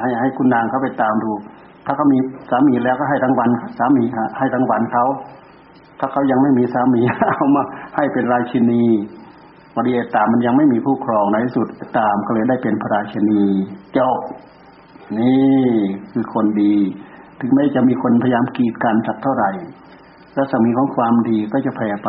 [0.00, 1.32] ให้ให้คุณนางเขาไปตามดู
[1.84, 2.18] ถ้าเขามี
[2.50, 4.04] สามีแล้วก็ให้รางวัลสามี
[4.38, 5.04] ให้รางวัลเขา
[5.98, 7.00] ถ้าเขายังไม่มีสามี
[7.36, 7.62] เอามา
[7.96, 8.82] ให้เป็นราชินี
[9.74, 11.66] พอดีตามมันยังไม่มีผู้ครองในที่สุด
[11.98, 13.42] ตามก็เลยได้เป็นพระราชินี
[13.96, 14.18] จบ
[15.20, 15.66] นี่
[16.12, 16.74] คือคนดี
[17.40, 19.50] ถึงแม้จะมีคนพยายามกีดกันสักเท่าไหร่
[20.36, 22.08] รัศมีของความดีก็จะแผ่ไป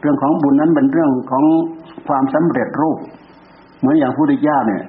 [0.00, 1.44] เรื่องของบุญนั้นเป็นเรื่องของ
[2.08, 2.98] ความสำเร็จรูป
[3.78, 4.84] เหมือนอย่างพุทธิย่าเนี่ย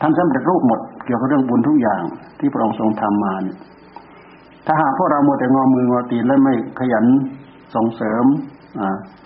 [0.00, 2.02] ท่านสำเร็จรูปหมด เกี่ยวกับเรื่องบุญทุกอย่าง
[2.38, 3.56] ที่พระองค์ทรงทำมาเนี่ย
[4.66, 7.04] ถ้าหากพวกเราโมดแต่งอมืองอตีนและไม่ขยัน
[7.74, 8.24] ส่งเสริม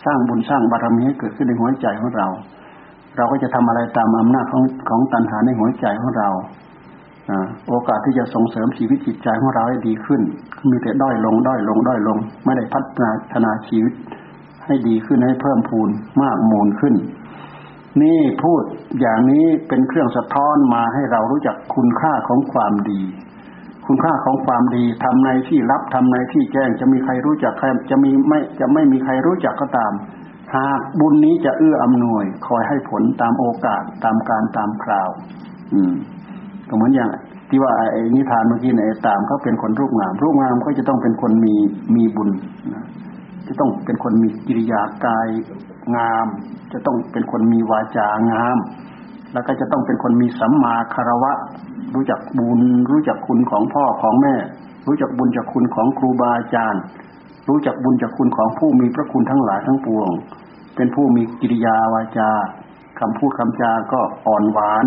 [0.05, 2.29] สร้างบุญสร้างบารมีให้เกิดขึ้นในหัวใจของเรา
[3.17, 6.29] เราก็จะทำอะไรตามอำนาจของของตัณหาในหัวใจของเรา
[7.69, 10.21] โอกาสที่จะส่งเสริมชีวิตจิตใจของเราให้ดีขึ้น
[10.71, 13.93] มีแต่ด้อยลงด้อยลงด้อยลง ไม่ได้พัฒนาธนาชีวิต
[14.65, 15.89] ให้ดีขึ้นให้เพิ่มพูน
[16.23, 16.95] มากมูลขึ้น
[18.03, 18.63] นี่พูด
[19.01, 23.03] อย่างนี้เป็นเครื่องสะท้อนมาให้เรารู้จักคุณค่าของความดี
[23.93, 29.93] คุณค่าของความดีทำในที่รับทำในที่แจ้งจะมีใครรู้จักใครจะมีไม่จะไม่มีใครรู้จักก็ตาม
[30.55, 35.11] หากบุญนี้จะเอื้ออำนวย คอยให้ผลตามโอกาสตามการตามคราว
[35.73, 35.93] อืม
[36.69, 37.09] ก็เหมือนอย่าง
[37.49, 41.55] ที่ว่าไอ้นิทานเมื่อกี้เนี่ยตามเขาเป็นคนรูปงาม รูปงามก็จะต้องเป็นคนมี
[41.97, 42.31] มีบุญ
[42.75, 42.85] นะ
[43.49, 45.29] จะต้องเป็นคนมีกิริยากาย
[45.97, 46.27] งาม
[46.73, 48.59] จะต้องเป็นคนมีวาจางาม
[49.33, 51.33] แล้วก็จะต้องเป็นคนมีสัมมาคารวะ
[51.95, 54.35] รู้จักบุญ รู้จักคุณของพ่อของแม่
[54.87, 56.83] รู้จักบุญจากคุณของครูบาอาจารย์
[57.49, 60.09] รู้จักบุญจากคุณของผู้มีพระคุณทั้งหลายทั้งปวง
[60.77, 62.31] เป็นผู้มีกิริยาวาจา
[63.01, 64.85] คำพูดคำจาก็อ่อนหวาน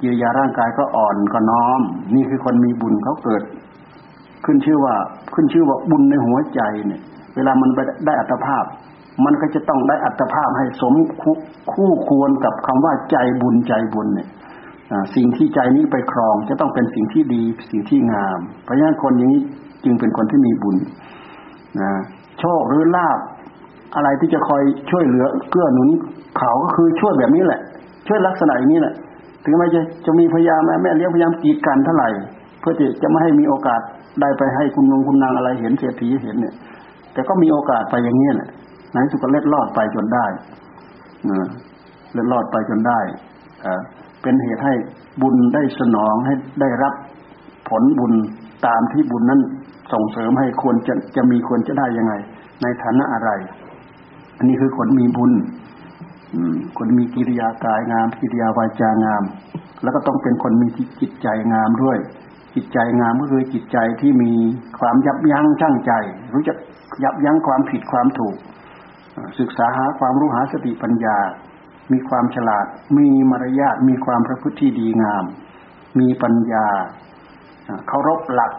[0.00, 1.80] กิริยาร่างกายก็อ่อนก็น้อม
[2.14, 3.42] นี่คือคนมีบุญเขาเกิด
[4.44, 4.94] ขึ้นชื่อว่า
[5.34, 7.00] ขึ้นชื่อว่าบุญในหัวใจเนี่ย
[7.34, 8.64] เวลามันไปได้อัตภาพ
[9.24, 10.94] มันก็จะต้องได้อัตภาพให้สม
[11.72, 14.28] คู่ควรกับคำว่าใจบุญใจบุญเนี่ย
[15.14, 19.42] สิ่งที่ใจนี้ไปครองจะต้องเป็นสิ่งที่ดีสิ่งที่งาม เพราะฉะนั้นคนอย่างนี้
[19.84, 20.76] จึงเป็นคนที่มีบุญ
[21.80, 21.90] นะ
[22.40, 23.18] โชคหรือลาบ
[23.94, 25.88] อะไรที่จะคอยช่วยเหลือเกื้อหนุน
[26.38, 27.60] เขาก็คือช่วยแบบนี้แหละ
[28.08, 28.94] ช่วยลักษณะอย่างนี้แหละ
[29.44, 32.08] ถึงแม้จะจะมีพยายามแม่เลี้ยงพยายามกีดกันเท่าไหร่
[32.60, 33.80] เพื่อจะจะไม่ให้มีโอกาส
[34.20, 36.54] ได้ไปให้คุณลุงคุณนางอะไรเห็นเสียทีเห็นเนี่ย
[37.12, 38.48] แต่ก็มีโอกาสไปอย่างนี้แหละ
[38.92, 40.26] ในสุดก็เล็ดลอดไปจนได้
[42.12, 42.98] เล็ดลอดไปจนได้
[43.66, 43.74] อะ
[44.24, 44.74] เป็นเหตุให้
[45.22, 46.94] บุญได้สนองให้ได้รับ
[47.68, 48.12] ผลบุญ
[48.66, 49.40] ตามที่บุญนั้น
[49.92, 52.12] ส่งเสริมให้ควรจะจะมีควรจะได้ยังไง
[52.62, 53.30] ในฐานะอะไร
[54.38, 55.32] อันนี้คือคนมีบุญ
[56.78, 59.22] คนมีกิริยากายงาม กิริยาวาจางาม
[59.82, 60.68] แล้วก็ต้องเป็นคนมี
[61.00, 61.98] จิตใจงามด้วย
[62.54, 64.32] จิตใจงามก็คือจิตใจที่มี
[64.78, 65.92] ความยับยั้งชั่งใจ
[66.34, 66.56] รู้จัก
[67.04, 68.36] ยับยั้งความผิดความถูก
[69.38, 71.16] ศึกษาหาความรู้หาสติปัญญา
[71.92, 72.66] มีความฉลาด
[72.96, 75.24] มีมารยาทมีความประพฤติที่ดีงาม
[75.98, 76.66] มีปัญญา
[77.88, 78.52] เคารพหลัก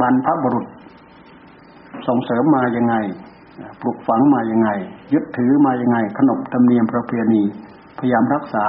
[0.00, 0.66] บรรพบุรุษ
[2.06, 2.94] ส่งเสริมมายังไง
[3.80, 4.68] ปลูกฝังมายังไง
[5.12, 7.42] ยึดถือมายังไง ขนบธรรมเนียมประเพณี
[7.98, 8.66] พยายามรักษา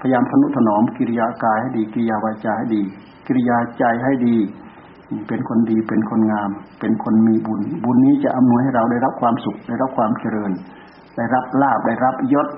[0.00, 2.82] พยายามทนุถนอมกิริยากายให้ดีกิริยาวาจาให้ดี
[3.26, 4.36] กิริยาใจให้ดี
[5.28, 10.52] เป็นคนดีเป็นคนงาม เป็นคนมีบุญ บุญนี้จะอำนวยให้เราได้รับความสุขได้รับความเจริญ
[11.18, 12.48] ได้รับลาบได้รับยศ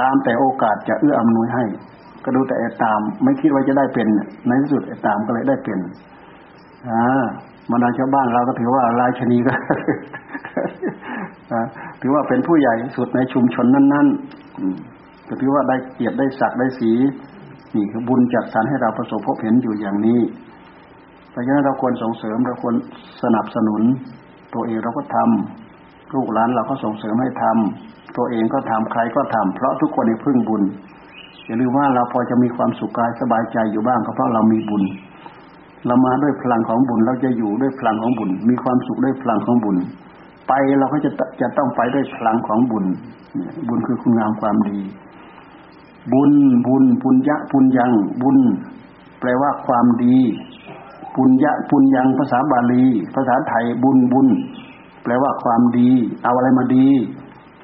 [0.00, 1.64] ตามแต่โอกาสจะเอื้ออำนวยให้
[2.24, 4.06] ก็ดูแต่ไอ้ตาม ไม่คิดว่าจะได้เป็น
[4.46, 5.78] ในที่สุดไอ้ตามก็เลยได้เป็น
[6.88, 7.24] อ่า
[7.70, 9.52] มานาชาวบ้านเราก็ถือว่าราชนีก็
[12.00, 16.90] ถือว่าเป็นผู้ใหญ่สุดในชุมชนนั้นๆก็ถือว่าได้เกียรติได้ศักดิ์ได้สี
[17.74, 20.20] นี่คือบุญจัดสรรให้เราประสบพบเห็นอยู่อย่างนี้
[21.30, 22.74] เพราะฉะนั้นเราควรส่งเสริมเราควร
[23.22, 23.82] สนับสนุน
[24.54, 25.69] ตัวเองเราก็ทำ
[26.14, 30.62] ลูกหลานเราก็ส่งเสริมให้ทำตัวเองก็ทำใครก็ทำเพราะทุกคนในพึ่งบุญ
[31.46, 34.82] อย่าลืมว่าเราพอจะมีความสุขกายสบายใจอยู่บ้างก็เพราะเรามีบุญ
[35.86, 39.76] เรามาด้วยพลังของบุญเราจะอยู่ด้วยพลังของบุญ มีความสุขด้วยพลังของบุญ
[40.48, 42.84] ไปเราก็จะจะต้องไปด้วยพลังของบุญ
[43.68, 44.78] บุญคือคุณงามความดี
[46.12, 46.32] บุญ
[46.66, 47.92] บุญปุญญะปุญญัง
[48.22, 48.38] บุญ
[49.20, 50.16] แปลว่าความดี
[51.16, 54.28] ปุญญะปุญญังภาษาบาลี ภาษาไทยบุญบุญ
[55.02, 55.90] แปลว่าความดี
[56.24, 56.86] เอาอะไรมาดี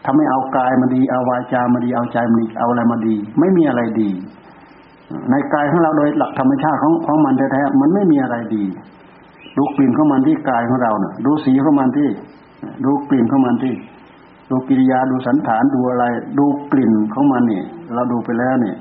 [0.04, 4.10] ถ้าไม่เอากายมาดี เอาวาจามาดี เอาใจมาดี เอาอะไรมาดี ไม่มีอะไรดี
[5.30, 8.64] ในกายของเราโดยหลักธรรมชาติของของมันแท้ๆมันไม่มีอะไรดี
[9.56, 12.08] ดูกลิ่นของมันที่กายของเราเนะ่ะ ดูสีของมันที่
[12.84, 13.74] ดูกลิ่นของมันที่
[14.50, 16.04] ดูกิริยาดูสันฐานดูอะไร
[16.38, 17.62] ดูกลิ่นของมันนี่
[17.94, 18.76] เราดูไปแล้วเนี่ย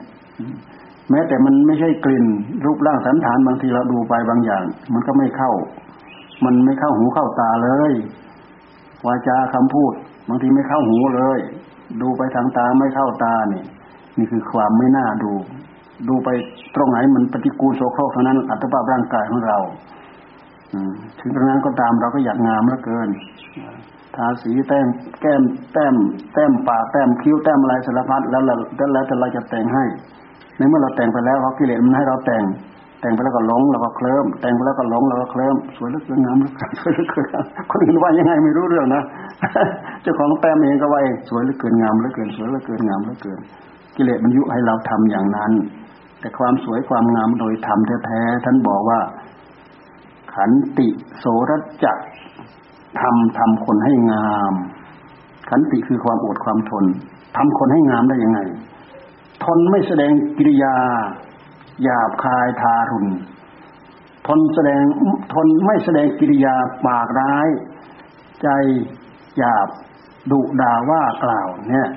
[1.09, 2.25] แม้แต่มันไม่ใช่กลิ่น
[2.65, 4.63] รูปร่างสันฐานบางทีเราดูไปบางอย่าง
[4.93, 5.51] มันก็ไม่เข้า
[6.45, 7.93] มันไม่เข้าหูเข้าตาเลย
[9.07, 9.93] วาจาคำพูด
[10.29, 11.39] บางทีไม่เข้าหูเลย
[12.01, 13.65] ดูไปทางตาไม่เข้าตาเนี่ย
[14.17, 15.31] นี่คือความไม่น่าดู
[16.09, 16.29] ดูไป
[16.75, 19.57] ตรงไหนมันปฏิกูลโสโครกเท่านั้นอัตภาพร่างกายของเรา
[21.19, 23.09] ถึงตรงนั้นก็ตามเราก็อยากงามเหลือเกิน
[24.15, 24.87] ทาสีแต้ม
[25.21, 25.41] แก้ม
[25.73, 25.95] แต้ม
[26.33, 28.57] แต้มปากแต้มคิ้วแต้มอะไรสารพัดแล้วแล้ว
[28.93, 29.83] แล้วแต่เราจะแต่งให้
[30.57, 32.43] ในเมื่อเราแต่งไปแล้วเขากิเลสมันให้เราแต่ง
[33.01, 37.27] แต่งไปแล้วก็หลงเราก็เคลิ้มแต่งไปแล้วก็หลงเราก็เคลิ้มสวยเลือเกินงามเลือเกินสวยเหลือเกิน
[37.71, 39.03] คนอื่นว่ายังไงไม่รู้เรื่องนะ
[40.01, 43.39] เจ้าของแต้มเองก็ว่าสวยเลือเกินงามเลือเกินสวยเลือเกินงามเลือเกิน
[43.95, 45.51] กิเลสมันยุให้เราทำอย่างนั้น
[46.19, 48.99] แต่ความสวยความงามโดยธรรมแท้ๆท่านบอกว่า
[50.33, 50.87] ขันติ
[51.19, 51.51] โสร
[51.83, 51.97] จัก
[52.99, 54.53] ทำทำคนให้งาม
[55.49, 56.85] ขันติคือความอดความทน
[57.37, 58.39] ทำคนให้งามได้ยังไง
[59.43, 60.75] ทนไม่แสดงกิริยา
[61.83, 63.07] หยาบคายทารุณ
[64.27, 64.81] ทนแสดง
[65.33, 67.47] ทนไม่แสดงกิริยาปากร้าย
[68.41, 68.47] ใจ
[69.37, 69.67] หยาบ
[70.31, 71.89] ดุด่าว่ากล่าว เนี่ย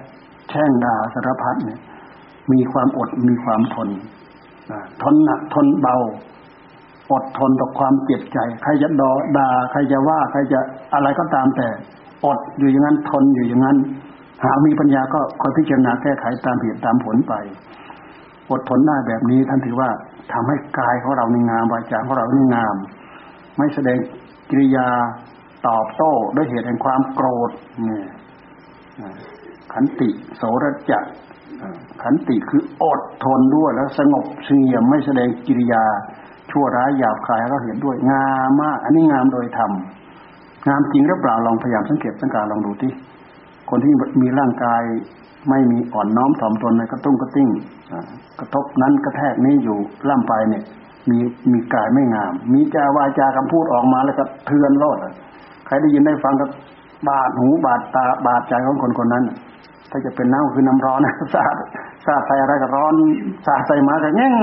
[0.48, 1.80] แช่งด่าสารพัดเนี่ย
[2.52, 3.88] มีความอดมีความทน
[5.02, 5.96] ทนหนักทนเบา
[7.12, 10.60] อดทนต่อความเจ็บใจ ใครจะดอด่าใครจะว่า ใครจะ
[10.94, 11.68] อะไรก็ตามแต่
[12.24, 13.76] อดอยู่อย่างนั้นทนอยู่อย่างนั้น
[14.44, 17.34] หากมีปัญญาก็คอยพิจารณาแก้ไขตามเหตุตามผลไป
[18.50, 19.88] อดทนได้แบบนี้ท่านถือว่า
[20.32, 22.76] ทำให้กายของเราในงามวาจาของเราในงาม
[23.56, 23.98] ไม่แสดง
[24.50, 24.88] กิริยา
[25.66, 27.50] ตอบโต้ด้วยเหตุแห่งความโกรธ
[27.84, 28.08] เนี่ย
[29.72, 31.04] ขันติโสรจัก
[32.02, 35.84] ขันติคืออดทนด้วยแล้วสงบเสียมไม่แสดงกิริยา
[36.50, 39.72] ชั่วร้ายหยาบคายเราเห็นด้วยงามมาก อันนี้งามโดยธรรม
[40.68, 42.92] งามจริงหรือเปล่าลองพยายามสังเกตสังการลองดูที่
[43.70, 44.82] คนที่มีร่างกาย
[45.50, 47.48] ไม่มีอ่อนน้อมถ่อมตนในกระตุ้งกระติ้ง
[48.38, 49.78] กระทบนั้นกระแทกนี้อยู่
[50.08, 50.62] ล่ำไปเนี่ย
[51.10, 51.18] มี
[51.52, 54.98] มีกายไม่งาม มีจาวาจาคำพูดออกมาแล้วก็เทือนโลด
[55.66, 56.46] ใครได้ยินได้ฟังก็
[57.08, 59.24] บาดหูบาดตาบาดใจของคนคนนั้น
[59.90, 61.54] ถ้าจะเป็นน้ำคือน้ำร้อนนะสาด
[62.06, 62.94] สาดใส่อะไรก็ร้อน
[63.46, 64.34] สาดใส่มาก็แง่ง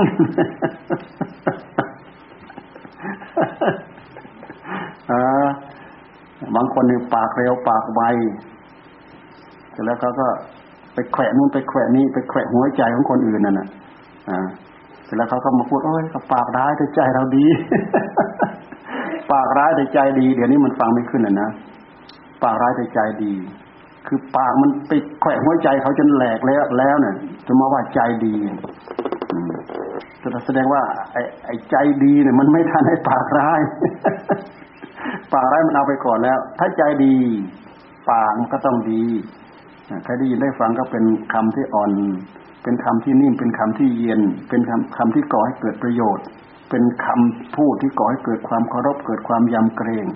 [6.54, 8.02] บางคนนี่ปากเร็วปากไว
[9.76, 10.26] สร็จแล้วเขาก็
[10.94, 13.68] ไปแขวะนู่นไปแขวะนี่ไปแขวะหัวใจของคนอื่นนั่นน่ะ
[14.30, 14.38] อ่า
[15.04, 17.46] เสร็จแล้วเขาก็มาพูดโอ้ยปากร้ายแต่ใจเราดี
[19.32, 21.50] ปากร้ายแต่ใจดี เดี๋ยวนี้มันฟังไม่ขึ้นอะนะ
[22.42, 23.34] ปากร้ายแต่ใจดี
[24.06, 27.14] คือปากมันไปแขวะหัวใจเขาจนแหลกแล้วแล้วเนี่ย
[27.46, 28.34] จะมาว่าใจดี
[30.22, 33.60] จะแสดงว่า ไอ้ไอ้ใจดีเนี่ยมันไม่ทันให้ปากร้าย
[35.32, 37.14] ปากร้ายมันเอาไปก่อนแล้ว ถ้าใจดี
[38.10, 39.02] ปากมันก็ต้องดี
[40.04, 41.90] ใครได้ยินได้ฟังก็เป็นคำที่อ่อน
[42.62, 46.24] เป็นคำที่นิ่ม เป็นคำที่เย็น เป็นคำคำที่ก่อให้เกิดประโยชน์
[46.70, 50.06] เป็นคำพูดที่ก่อให้เกิดความเคารพ เกิดความยำเกรง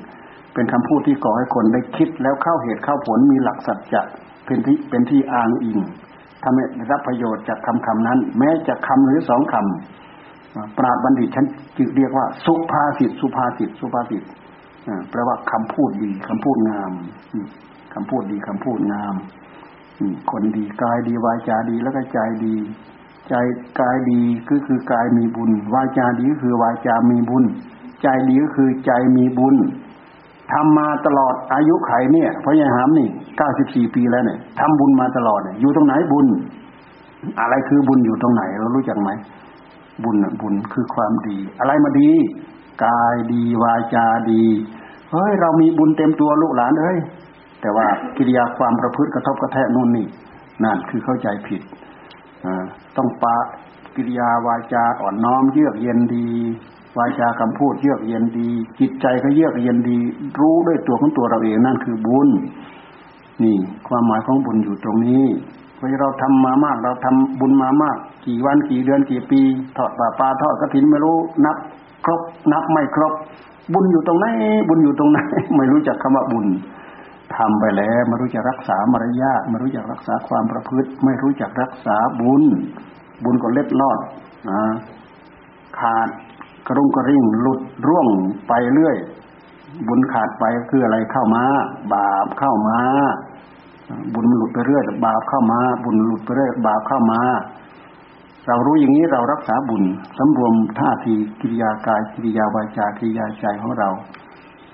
[0.55, 4.03] เป็นคำพูดที่ก่อให้คนได้คิดแล้วเข้าเหตุเข้าผลมีหลักสัจจะ
[4.47, 5.79] เป็นที่เป็นที่อ้างอิง
[6.43, 14.23] ทำให้รับประโยชน์จากคำคำนั้น แม้จะคำหรือสองคำปราบบัณฑิตฉันจึงเรียกว่า สุภาษิตสุภาษิตสุภาษิต
[15.11, 16.93] แปลว่าคำพูดดีคำพูดงาม
[17.95, 19.15] คำพูดดีคำพูดงาม
[20.31, 22.55] คนดีกายดีวาจาดีแล้วก็ใจดี
[23.29, 23.35] ใจ
[23.81, 27.45] กายดีก็คือกายมีบุญ วาจาดีก็คือวาจามีบุญ
[28.03, 29.57] ใจดีก็คือใจมีบุญ
[30.53, 36.27] ทำมาตลอดอายุไขเนี่ยพระยาหามนี่เก้าสิบสี่ปีแล้วเนี่ยทำบุญมาตลอดเนี่ยอยู่ตรงไหนบุญ
[37.41, 39.11] อะไรคือบุญอยู่ตรงไหน เรารู้จักไหม
[40.05, 42.11] บุญบุญคือความดี อะไรมาดี
[42.85, 44.45] กายดีวาจาดี
[45.13, 46.99] เฮ้ยเรามีบุญเต็มตัวลูกหลานเอ้ย
[47.61, 50.07] แต่ว่ากิริยาความประพฤติกระทบกระแทกนู่นนี่
[50.65, 51.63] นั่นคือเข้าใจผิด
[52.97, 53.37] ต้องปะ
[53.97, 56.29] กิริยาวาจาอ่อนน้อมเยือกเย็นดี
[56.99, 59.99] วาจาคำพูดเยือกเย็นดี จิตใจก็เยือกเย็นดี
[60.41, 62.29] รู้ด้วยตัวของตัวเราเองนั่นคือบุญ
[63.43, 63.57] นี่
[63.89, 65.27] ความหมายของบุญอยู่ตรงนี้
[65.77, 67.97] เพราะเราทำมามาก เราทำบุญมามาก
[68.27, 69.41] กี่วันกี่เดือนกี่ปี
[69.77, 71.57] ทอดปลาปลาทอดกระถินไม่รู้นับ
[72.05, 72.21] ครบ
[72.53, 73.13] นับไม่ครบ
[73.75, 74.27] บุญอยู่ตรงไหน
[74.69, 75.19] บุญอยู่ตรงไหน
[75.57, 76.47] ไม่รู้จักคำว่าบุญ
[77.37, 82.43] ทำไปแล้วไม่รู้จักรักษามารยาทไม่รู้จักรักษาความประพฤติ ไม่รู้จักรักษาบุญ
[83.25, 83.99] บุญก็เล็ดลอด
[84.51, 84.63] นะ
[85.79, 86.09] ขาด
[86.67, 88.07] กระรุ่งกระริ่งหลุดร่วง
[88.49, 88.97] ไปเรื่อย
[89.89, 91.45] บุญขาดไปคืออะไรเข้ามา
[91.95, 92.81] บาปเข้ามา
[94.15, 97.21] บุญหลุดไปเรื่อยบาปเข้ามา บุญหลุดไปเรื่อยบาปเข้ามา
[98.47, 99.83] เรารู้อย่างนี้เรารักษาบุญ
[100.19, 103.89] สำรวมท่าทีกิริยากายกิริยาวาจากิริยาใจของเรา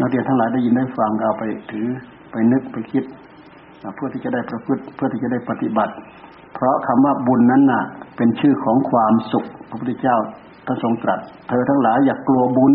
[0.00, 1.88] นักเรียนทั้งหลายได้ยินได้ฟังเอาไปถือ
[2.36, 3.04] ไปนึกไปคิด
[3.94, 5.92] เพื่อที่จะได้ประพฤติเพื่อที่จะได้ปฏิบัติ
[6.54, 7.82] เพราะคำว่าบุญนั้นน่ะ
[8.16, 10.16] เป็นชื่อของความสุขพระพุทธเจ้า
[10.66, 12.74] พระทรงตรัส เธอทั้งหลายอย่ากกลัวบุญ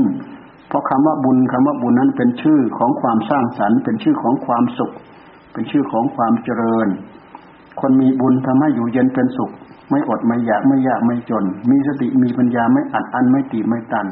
[0.68, 4.92] เพราะคำว่าบุญคำว่าบุญนั้นเป็นชื่อของความสร้างสรรค์ เป็นชื่อของความสุข
[5.54, 6.88] เป็นชื่อของความเจริญ
[7.80, 9.52] คนมีบุญทำให้อยู่เย็นเป็นสุข
[9.90, 14.08] ไม่อดไม่อยากไม่ยากไม่จน มีสติมีปัญญาไม่อัดอั้นไม่ตีไม่ตัน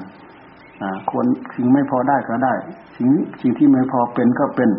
[1.09, 2.53] ควรสิ่งไม่พอได้ก็ได้
[2.97, 3.09] สิ่ง
[3.41, 4.69] สิ่งที่ไม่พอเป็นก็เป็น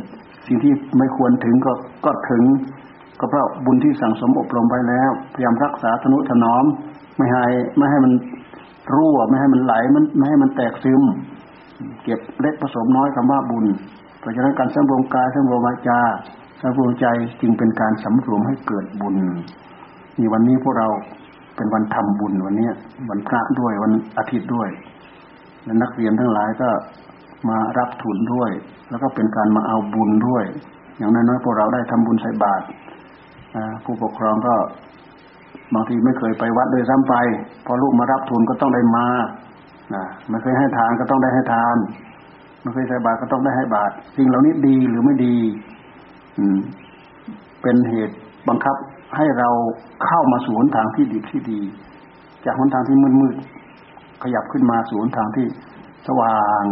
[0.46, 1.72] สิ่งที่ไม่ควรถึงก็
[2.04, 2.42] ก็ถึง
[3.20, 6.64] ก็เพราะบุญที่สั่งสมอบรมไปแล้ว พยายามรักษาธนุถนอม
[7.16, 7.44] ไม่ให้
[7.78, 8.12] ไม่ให้มัน
[8.94, 11.02] รั่วไม่ให้มันไหลมันไม่ให้มันแตกซึม
[12.04, 13.66] เก็บเล็กผสมน้อยคำว่าบุญ
[14.20, 16.00] เพราะฉะนั้นการสำรวมกายสำรวมวาจา
[16.60, 17.06] สำรวมใจ
[17.40, 19.16] จึงเป็นการสำรวมให้เกิดบุญ
[20.18, 20.88] นี่วันนี้พวกเรา
[21.56, 22.68] เป็นวันทำบุญวันนี้
[23.10, 24.68] วันพระด้วยวันอาทิตย์ด้วย
[25.64, 26.68] และนักเรียนทั้งหลายก็
[27.48, 28.50] มารับทุนด้วย
[28.90, 30.44] แล้วก็เป็นการมาเอาบุญด้วย
[30.98, 32.64] อย่างน้นนอยๆพวกเราได้ทำบุญใส่บาตร
[33.84, 34.54] ผู้ปกครองก็
[35.74, 37.14] บางทีไม่เคยไปวัดเลยซ้ำไป
[37.66, 39.06] พอลูกมารับทุนก็ต้องได้มา
[39.94, 41.76] นะไม่เคยให้ทานก็ต้องได้ให้ทาน
[42.62, 45.36] ไม่เคยใส่บาตรก็ต้องได้ให้บาตรสิ่งเหล่านี้ดีหรือไม่ดี
[46.38, 46.58] อืม
[47.62, 48.16] เป็นเหตุ
[48.48, 48.76] บังคับ
[49.16, 49.48] ให้เรา
[50.04, 51.60] เข้ามาสู่หนทางที่ดีที่ดี
[52.44, 53.34] จากหนทางที่มืดมืด
[54.22, 55.46] ขยับขึ้นมาสู่หนทางที่
[56.06, 56.62] สว่าง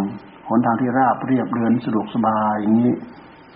[0.49, 2.93] หนทางที่ราบเรียบเดินสะดวกสบายอย่างนี้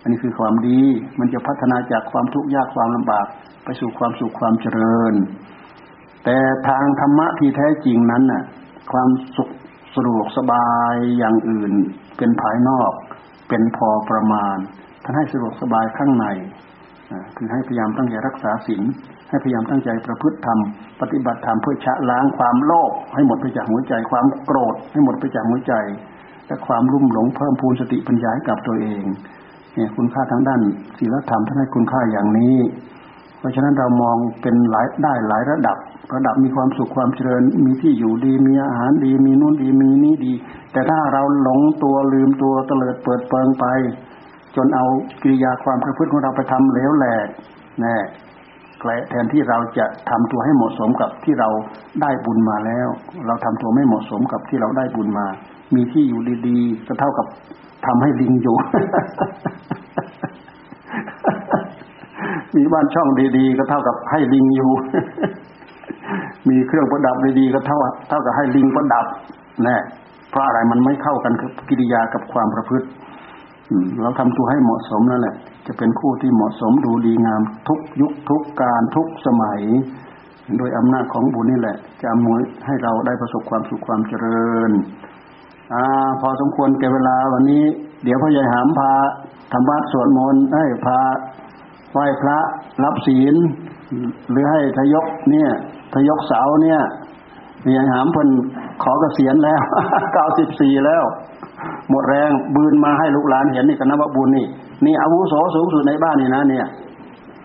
[0.02, 0.80] อันนี้คือความดี
[1.18, 3.26] มันจะพัฒนาจากความทุกข์ยากความลำบาก
[3.64, 5.14] ไปสู่ความสุขความเจริญ
[6.24, 6.36] แต่
[6.68, 8.42] ทางธรรมะที่แท้จริงนั้นน่ะ
[8.92, 9.48] ความสุข
[9.96, 11.72] สะดวกสบายอย่างอื่น
[12.18, 12.92] เป็นภายนอก
[13.48, 14.56] เป็นพอประมาณ
[15.02, 16.26] ท่านให้สะดวกสบายข้างใน
[17.36, 18.82] คือให้พยายามตั้งใจรักษาศีล
[19.28, 20.58] ให้พยายามตั้งใจประพฤติธรรม
[21.00, 25.74] ปฏิบัติธรรมเพื่อชะล้างความโลภให้หมดไปจากหัวใจความโกรธให้หมดไปจากหัวใจ
[26.46, 29.04] และความรุ่มหลงเพิ่มพูนสติปัญญาให้กับตัวเอง
[29.74, 30.60] เนี่ยคุณค่าทางด้าน
[30.98, 32.56] ศีลธรรมท่านให้คุณค่าอย่างนี้
[33.38, 35.76] เพราะฉะนั้นเรามองเป็นหลายได้หลายระดับ
[36.14, 40.32] ระดับมีความสุขความเจริญ มีที่อยู่ดี มีอาหารดี มีนู่นดีมีนี้ดี
[40.72, 43.66] แต่ถ้าเราหลงตัวลืมตัวเตลิดเปิดเปิงไป
[44.56, 44.86] จนเอา
[45.22, 47.26] กิริยาความประพฤติของเราไปทำเหลวแหลก
[47.80, 47.96] แน่
[49.10, 51.48] แทนที่เราจะทำตัวให้เหมาะสมกับที่เรา
[52.02, 52.88] ได้บุญมาแล้ว
[53.26, 55.26] เราทำตัวไม่เหมาะสมกับที่เราได้บุญมา
[55.74, 57.26] มีที่อยู่ดีๆก็เท่ากับ
[57.86, 58.56] ทำให้ลิงอยู่
[62.56, 63.08] มีบ้านช่อง
[63.38, 64.70] ดีๆ ก็เท่ากับให้ลิงอยู่
[66.48, 69.06] มีเครื่องประดับดีๆก็เท่าเท่ากับให้ลิงประดับ
[69.64, 69.76] แน่
[70.30, 72.86] เพราะอะไรมันไม่เข้ากันกับกิริยากับความประพฤติ
[74.00, 75.34] เราทำตัวให้เหมาะสมนั่นแหละ
[75.66, 79.60] จะเป็นคู่ที่เหมาะสมดูดีงาม ทุกยุคทุกการทุกสมัย
[80.58, 84.70] โดยอำนาจของบุญนี่แหละ จะมวยให้เราได้ประสบความสุขความเจริญ
[85.74, 85.82] อ่า
[86.20, 87.64] พอสมควรแก่เวลาวันนี้
[88.04, 88.92] เดี๋ยวพ่อใหญ่หามพา
[89.52, 90.98] ทำวัดสวดมนต์ให้พา
[91.92, 92.38] ไหว้พระ
[92.84, 93.34] รับศีล
[94.30, 95.50] หรือให้ทยกเนี่ย
[95.94, 96.80] ทยกเสาเนี่ย
[97.62, 98.28] พ่อใหญ่หามเพิ่น
[98.82, 99.60] ขอเกษียณแล้ว
[100.12, 101.04] เก้าสิบสี่แล้ว
[101.90, 104.46] หมดแรงบืนมาให้ลูกหลานเห็นนี่ก็นับว่าบุญนี่
[104.86, 106.66] นี่อาวุโสสูงสุดในบ้านนี่นะเนี่ย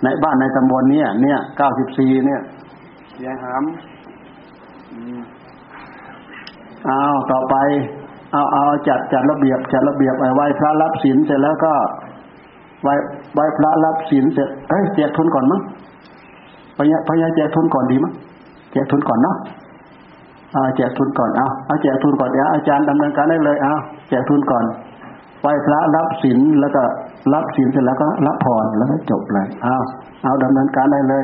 [0.04, 2.42] ในบ้านในตำบลเนี่ย เนี่ยเก้าสิบสี่เนี่ย
[3.24, 3.64] ยายหาม
[6.86, 7.02] เอา
[7.32, 7.56] ต่อไป
[8.34, 11.74] เอาเอาจัดจัดระเบียบจัดระเบียบไว้ไหว้พระรับศีลเสร็จแล้วก็
[12.84, 12.94] ไหว้
[13.34, 15.62] ไหว้พระรับศีลเสร็จเอ้ยแจกทุนก่อนมั้ง
[16.78, 18.14] พยาพยาแจกทุนก่อนดีมั้ง
[18.72, 19.38] แจกทุนก่อนเนาะ
[20.56, 23.74] อาแจกทุนก่อนเอาเอาแจกทุนก่อนเดี๋ยวอาจารย์ดำเนินการได้เลยเอา
[24.10, 24.64] แจกทุนก่อน
[25.42, 26.82] ไหว้พระรับศีลแล้วก็
[27.34, 29.76] รับศีลเสร็จแล้วก็รับพรแล้วก็จบเลยเอา
[30.24, 31.24] เอาดำเนินการได้เลย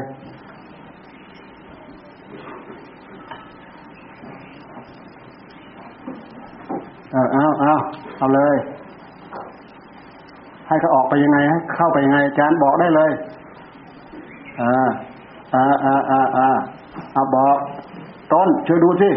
[7.13, 7.73] เออเอาเอา
[8.17, 8.55] เอาเลย
[10.67, 13.11] ให้เขาออกไปยังไงให้เข้าไปยังไงอาจารย์บอกได้เลย
[14.61, 14.89] อ่า
[15.53, 16.47] อ่าอ่าอ่าอ่า
[17.13, 17.55] เอาบอก
[18.31, 19.09] ต้นช่วยดูสิ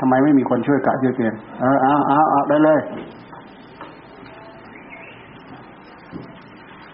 [0.00, 2.78] ทำไมไม่มีคนช่วยกะช่วยเตือนเออเอาเอาเอาได้เลย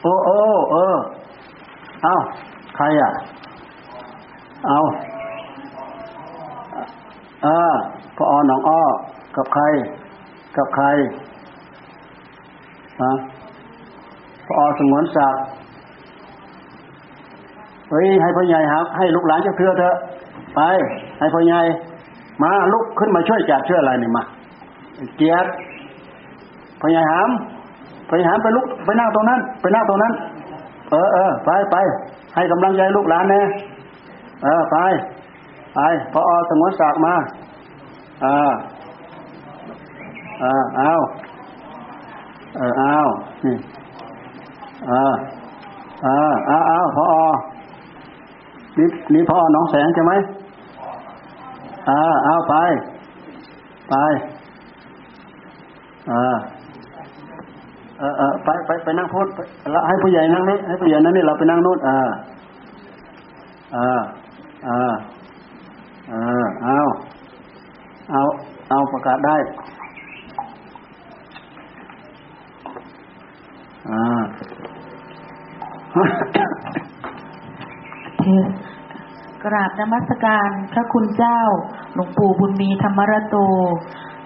[0.03, 0.39] โอ้โอ้
[0.71, 0.97] เออ
[2.03, 2.15] เอา
[2.77, 3.11] ใครอะ
[4.67, 4.79] เอา
[7.45, 7.75] เออ
[8.17, 8.83] พออหนองอ้อ
[9.37, 9.65] กับใคร
[10.57, 10.87] กับใคร
[13.03, 13.13] ฮะ
[14.47, 15.41] พออสงวนศักดิ์
[17.91, 19.95] เฮ้ยให้พ่อใหญ่ครับ ให้ลูกหลานจะเพื่อเถอะ
[20.57, 20.61] ไป
[21.19, 21.61] ให้พ่อใหญ่
[22.43, 24.23] มาลุกขึ้นมาช่วยจัดช่วยอะไรนี่มา
[25.17, 25.49] เกียรติ
[26.81, 27.31] พ่อใหญ่หาม
[28.09, 30.13] ไปหาไปลุกไปนั่งตรงนั้น ไปนั่งตรงนั้น
[30.91, 31.77] เออเออไปไป
[32.35, 33.47] ให้กำลังใจลูกหลานเนี่ย
[34.45, 34.77] เออไป
[35.75, 35.81] ไป
[36.13, 37.15] พออสงวนศักมา
[38.25, 38.37] อ่า
[40.43, 40.93] อ่าเอา
[42.57, 42.97] เออเอา
[43.45, 43.57] นี่
[44.91, 45.03] อ่า
[46.05, 46.17] อ่า
[46.49, 47.05] อ้าอ้าพอ
[48.79, 50.13] นี่นี่พอน้องแสงใช่ไหม
[51.89, 52.55] อ่าเอาไป
[53.91, 53.95] ไป
[56.11, 56.37] อ่า
[57.99, 59.27] เออเออไปไปไปนั่งพูด
[59.73, 61.97] แล้วให้ผู้ใหญ่นั่งนี่ให้ผู้ใหญ่นั่งนี่เราไปนั่งนู่นอ่า
[63.77, 64.01] อ่า
[64.69, 64.95] อ่า
[66.13, 66.79] อ่าเอา
[68.11, 68.23] เอา
[68.71, 69.37] เอาประกาศได้
[73.91, 74.23] อ่า
[79.45, 81.41] กราบนมัสการพระคุณเจ้า
[81.95, 83.37] หลวงปู่บุญมีธรรมรโต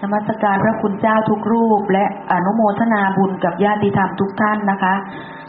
[0.01, 4.95] นมัสการพระคุณเจ้าทุกรูป และอนุโมทนาบุญกับญาติธรรมทุกท่านนะคะ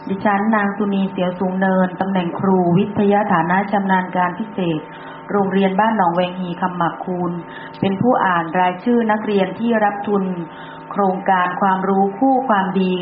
[0.07, 4.81] ดิฉันนางสุนีเสียวสูงเนิน ตำแหน่งครูวิทยาฐานะชำนาญการพิเศษ
[5.31, 7.31] โรงเรียนบ้านหนองแวงฮีคำหมักคูณ
[7.79, 10.23] เป็นผู้อ่านรายชื่อนักเรียนที่รับทุน
[10.91, 12.93] โครงการความรู้คู่ความดี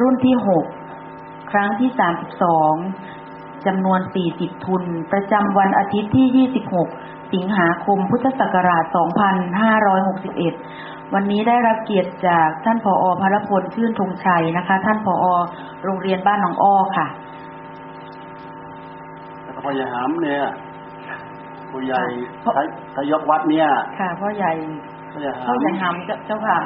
[0.00, 0.64] รุ่นที่หก
[1.50, 2.74] ครั้งที่สามสิบสอง
[3.66, 4.00] จำนวน
[4.32, 4.82] 40 ทุน
[5.12, 6.48] ประจำวันอาทิตย์ที่
[6.88, 8.84] 26 สิงหาคมพุทธศักราช
[10.38, 15.24] 2561วันนี้ได้รับเกียรติจากท่านผอพรพลชื่นธงชัยนะคะ ท่านผอ
[15.84, 17.06] โรงเรียนบ้านหนองอ้อค่ะ
[19.42, 20.42] แล้วก็พ่อใหญ่หามเนี่ย
[21.72, 22.02] ผู้ใหญ่
[22.44, 22.66] ค่ะทย
[22.96, 23.66] ทยกวัดเนี่ย
[23.98, 24.52] ค่ะพ่อใหญ่
[25.12, 26.58] พ่อใหญ่หาพ่อมใหญ่หำเจ้าค่ะ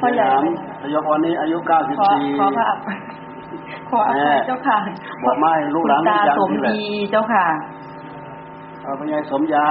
[0.00, 0.44] พ่อใหญ่หาม
[0.80, 2.98] ทยกวันนี้อายุเก้าสิบขอสี่ขอพระอภัย
[3.88, 4.78] ขออภัยเจ้าค่ะ
[5.24, 7.46] บอกไม่ลูกหลานคุณตาลูกหลานสมนี่แหละดีเจ้าค่ะ
[8.82, 9.68] เอ่อพ่อใหญ่สมยา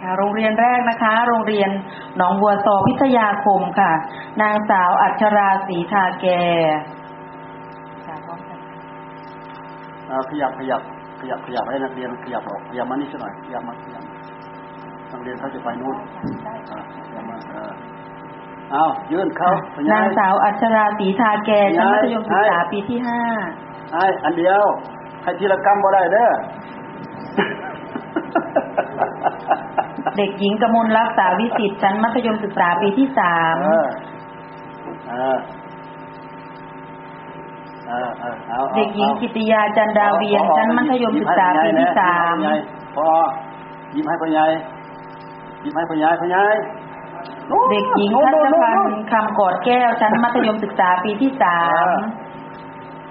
[0.00, 1.70] ค่ะโรงเรียนแรกนะคะ โรงเรียน
[2.16, 3.92] หนองบัวซอพิทยาคมค่ะ
[4.42, 6.26] นางสาวอัชราศรีทาแก
[8.06, 8.58] ค่ะพร้อมกัน
[10.06, 10.82] เอ่อขยับขยับ
[11.20, 14.04] ขยับขยับให้นักเรียนขยับออกขยับมานี่สักหน่อยขยับมาขยับ
[15.12, 16.06] นักเรียนเขาจะไปนู่นอะ
[17.06, 17.72] ขยับมาเออ
[18.72, 23.20] เอายื่นเข้าพ่อใหญ่นางสาวอัชราศรีทาแกชั้นมัธยมศึกษาใช่ปีที่ห้า
[23.92, 24.62] ไอ้อันเดียว
[25.22, 26.30] ให้ทีละกรรมบ่ได้เด้อ
[30.16, 33.56] เด็กหญิงกมลรักษาวิสิตชั้นมัธยมศึกษาปีที่สาม
[37.88, 42.34] เออเออเออเออเอาอาเด็กหญิงอากิติยาจันดาเวียนชั้นมัธยมศึกษาปีที่สาม
[42.96, 43.08] พอ
[43.94, 44.44] ยิ้มให้พ่อใหญ่
[45.62, 46.44] ยิ้มให้พ่อใหญ่พ่อใหญ่
[47.50, 51.86] นู่นเด็กหญิงนู่ทัชนู่พันนู่ธ์คำกอดแก้วชั้นมัธยมศึกษาปีที่สาม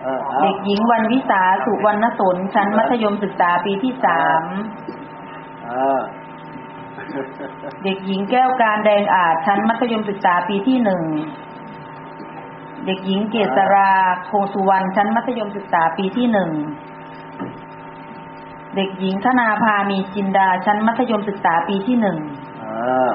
[0.02, 4.42] เออเอาเด็กหญิงวันวิสาสุวรรณสนชั้นมัธยมศึกษาปีที่สาม
[5.66, 6.00] เออ
[7.84, 11.04] เด็กหญิงแก้วการแดงอาจชั้นมัธยมศึกษาปีที่หนึ่ง
[12.86, 13.92] เด็กหญิงเกษรา
[14.30, 16.52] คงสุวรรณชั้นมัธยมศึกษาปีที่หนึ่ง
[18.76, 22.18] เด็กหญิงธนาภามีจินดาชั้นมัธยมศึกษาปีที่หนึ่ง
[22.60, 22.66] เอ
[23.08, 23.12] อ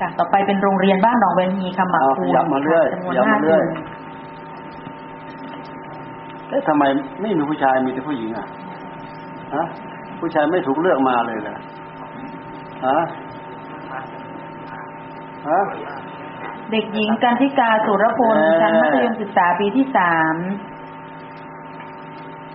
[0.00, 3.66] ค่ะต่อไปเป็นโรงเรียนบ้านหนองเวนฮีคำหมักเอาคูขณยับมาเรื่อยจำนวนขยับห้ามาเรื่ทุอยน
[6.48, 6.84] เอ๊ะทำไม
[7.20, 8.46] ไม่มีผู้ชายมีแต่ผู้หญิงอะ
[9.54, 9.64] ฮะ
[10.20, 11.56] ผู้ชายไม่ถูกเลือกมาเลยเหรอ
[12.86, 12.98] ฮะ
[15.48, 15.60] ฮะ
[16.74, 20.34] เด็กหญิงกันทิกาสุรพลเอ่อชั้นมัธยมศึกษาปีที่สาม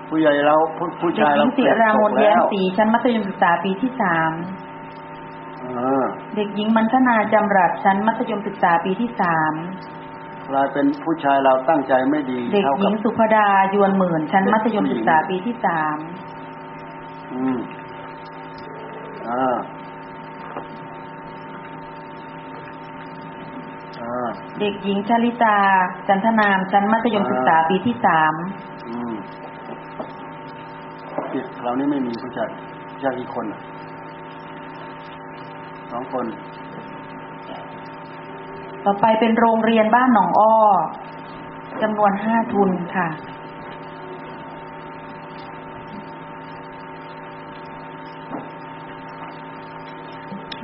[0.09, 4.32] ผู้ใหญ่เราผู้ผู้เด็กชายหญิเรางศิรามนเปลี่แย้ยมนตกศรีชั้นมัธยมศึกษาปีที่สาม
[5.61, 5.67] เอ
[6.01, 6.05] อ
[6.36, 9.53] เด็กหญิงมันธนาจำรัดชั้นมัธยมศึกษาปีที่สาม
[10.49, 15.97] กลายเป็นผู้ชายเราตั้งใจไม่ดี เด็กเท่าหญิกับงสุภดายวนหมื่นชั้นมัธยมศึกษาปีที่สาม
[17.34, 17.57] อืม
[19.30, 23.89] อ่าอ่า
[24.60, 25.58] เด็กหญิงชลิตา
[26.08, 28.34] จันทนามชั้นมัธยมศึกษาปีที่สาม
[28.88, 29.14] อืม
[31.32, 32.50] เนี่ยเรานี่ไม่มีผู้ชาย
[32.91, 33.62] ผู้ชายกี่คนอะ
[35.91, 36.26] สองคน
[38.86, 40.56] ต่อไปเป็นโรงเรียนบ้านหนองอ้อ
[41.82, 43.08] จำนวนห้าทุนค่ะ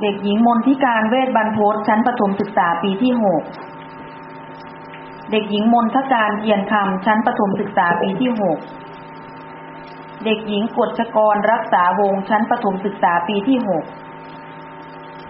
[0.02, 3.42] เด็กหญิงมนทิการเวทบรรพตชั้นประถมศึกษาปีที่หก
[5.30, 8.58] เด็กหญิงมนทการเทียนคำชั้นประถมศึกษาปีที่หก
[10.24, 13.84] เด็กหญิงกฎชกรรักษาวงชั้นประถมศึกษาปีที่หก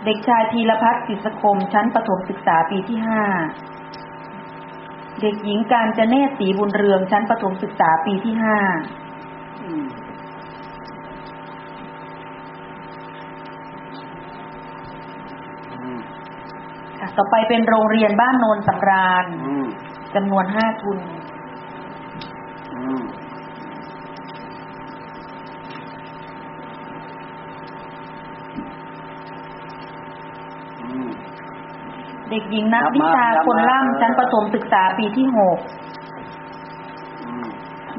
[0.04, 3.24] เด็กชายธีรพัฒน์ศิษคมชั้นประถมศึกษาปีที่ห้า
[5.20, 8.58] เด็กหญิงการจเนศศรีบุญเรืองชั้นประถมศึกษาปีที่ห้า
[9.62, 9.86] อืม
[15.72, 15.98] อืม
[17.00, 19.66] ค่ะ ต่อไปเป็นโรงเรียนบ้านโนนสำราญอืม
[20.14, 20.98] จำนวนห้าทุน
[22.74, 23.02] อืม
[30.82, 31.08] อืม
[32.30, 35.58] เด็กหญิงนัทครับนิชามาคนมาล่ำชั้นประถมศึกษาปีที่หก
[37.24, 37.46] อืม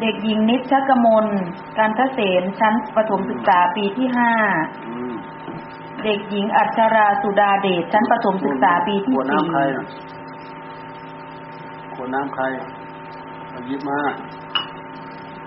[0.02, 1.26] เด็กหญิงนิชกมล
[1.78, 4.32] การทเสนชั้นประถมศึกษาปีที่ห้า
[4.88, 4.97] อืม
[6.08, 9.86] เด็กหญิงอัชราสุดาเดชชั้นประถมศึกษาปีที่ขวดสี่น้ำใครน่ะ
[11.94, 12.44] ขวดน้ำใคร
[13.50, 14.00] เอาหยิบมา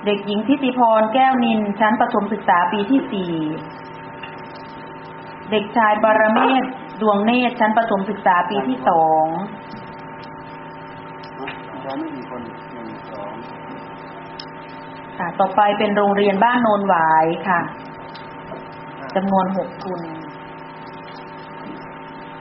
[0.05, 3.33] เด็กหญิงทิติพรแก้วนินชั้นประถมศึกษาปีที่สี่
[5.51, 6.65] เด็กชายบารเมศ
[7.01, 9.27] ดวงเนตรชั้นประถมศึกษาปีที่สอง
[11.83, 12.41] ใช้ไม่มีคน
[12.75, 13.33] หนึ่งสอง
[15.19, 17.61] ค่ะ ต่อไปเป็นโรงเรียนบ้านโนนหวายค่ะ
[19.15, 20.01] จำนวนหกทุน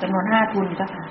[0.02, 1.06] จำนวนห้าทุนเจ้าค่ะ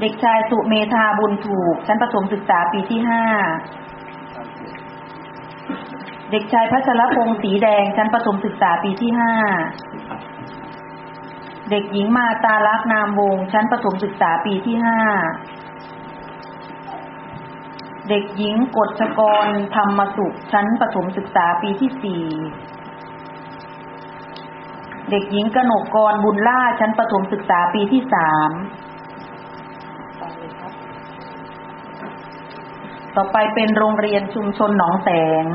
[0.00, 3.22] เด็กชายสุเมธาบุญถูกชั้นประถมศึกษาปีที่ห้า
[6.30, 9.32] เด็กชายพัชรพงศ์สีแดงชั้นประถมศึกษาปีที่ห้า
[11.70, 14.98] เด็กหญิงมาตาลักษณ์นามวงชั้นประถมศึกษาปีที่ห้า
[18.08, 22.24] เด็กหญิงกฎชกรธรรมสุขชั้นประถมศึกษาปีที่สี่
[25.12, 28.50] เด็กหญิงกนกกรบุญล่าชั้นประถมศึกษาปีที่สาม
[33.16, 35.08] ต่อไปเป็นโรงเรียนชุมชนหนองแส
[35.44, 35.46] ง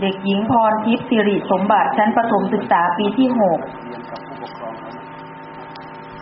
[0.00, 3.60] เด็กหญิงพรทิพย์สิริสมบัติชั้นประถมศึกษาปีที่หก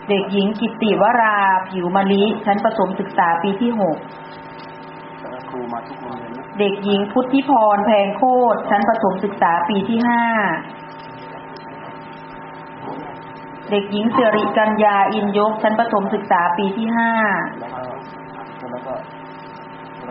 [0.09, 1.37] เด็กหญิงกิตติวรา
[1.69, 3.97] ผิวมะลิ ชั้นประถมศึกษาปีที่หก
[5.19, 10.23] แต่ว่าครูมาทุกโรงเรียนนะเด็กหญิงพุทธิพรแพงโคตรชั้นประถมศึกษาปีที่ห้า
[13.71, 17.11] เด็กหญิงสิริกัญญาอินยก ชั้นประถมศึกษาปีที่ห้า
[17.59, 17.81] แล้วก็
[18.71, 18.93] แล้วก็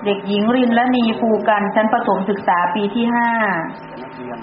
[0.07, 3.31] เด็กหญิงรินละนีภูกัน ชั้นประถมศึกษาปีที่ห้า
[3.89, 4.39] เป็นนักเรียน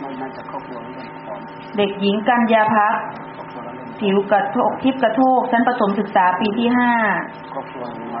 [0.00, 1.38] ไม่น่าจะครอบครัวเหมือนกันของ
[1.78, 2.94] เด็กหญิงกัญญาพัก
[4.00, 6.92] ผิวกระโทกทิพย์กระโทกชั้นประถมศึกษาปีที่ห้า
[7.54, 7.84] ครอบครัว
[8.14, 8.20] มา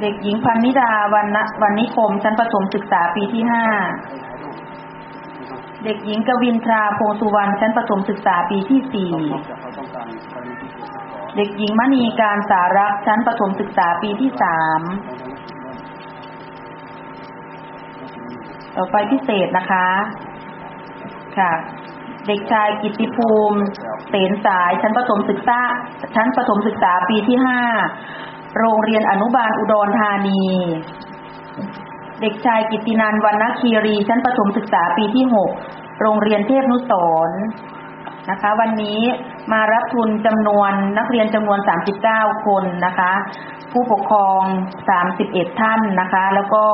[0.00, 3.64] เด็กหญิงพันนิดาวันนะวันนิคมชั้นประถมศึกษาปีที่ห้า
[4.06, 4.56] ให้ถ่ายรูป
[5.84, 14.80] เด็กหญิงกวินทราพงสุวรรณชั้นประถมศึกษาปีที่สี่นอกจากเขาต้องการกรณีพิเศษขอเด็กหญิงมณีการสารักษ์ชั้นประถมศึกษาปีที่สาม
[18.76, 19.88] ต่อไปพิเศษนะคะ
[21.38, 21.52] ค่ะ
[22.26, 23.60] เด็กชายกิตติภูมิ
[24.08, 25.60] เสนสายชั้นประถมศึกษา
[26.14, 27.60] ชั้นประถมศึกษาปีที่ห้า
[28.58, 30.44] โรงเรียนอนุบาลอุดรธานี
[32.20, 35.50] เด็กชายกิตินันวรรณคีรี ชั้นประถมศึกษาปีที่หก
[36.00, 36.92] โรงเรียนเทพนุส
[37.28, 37.40] ร์
[38.30, 39.00] นะคะ วันนี้
[39.52, 41.58] มารับทุนจำนวนนักเรียนจำนวน
[42.02, 43.12] 39 คนนะคะ
[43.72, 44.42] ผู้ปกครอง
[45.02, 46.64] 31 ท่านนะคะ แล้วก็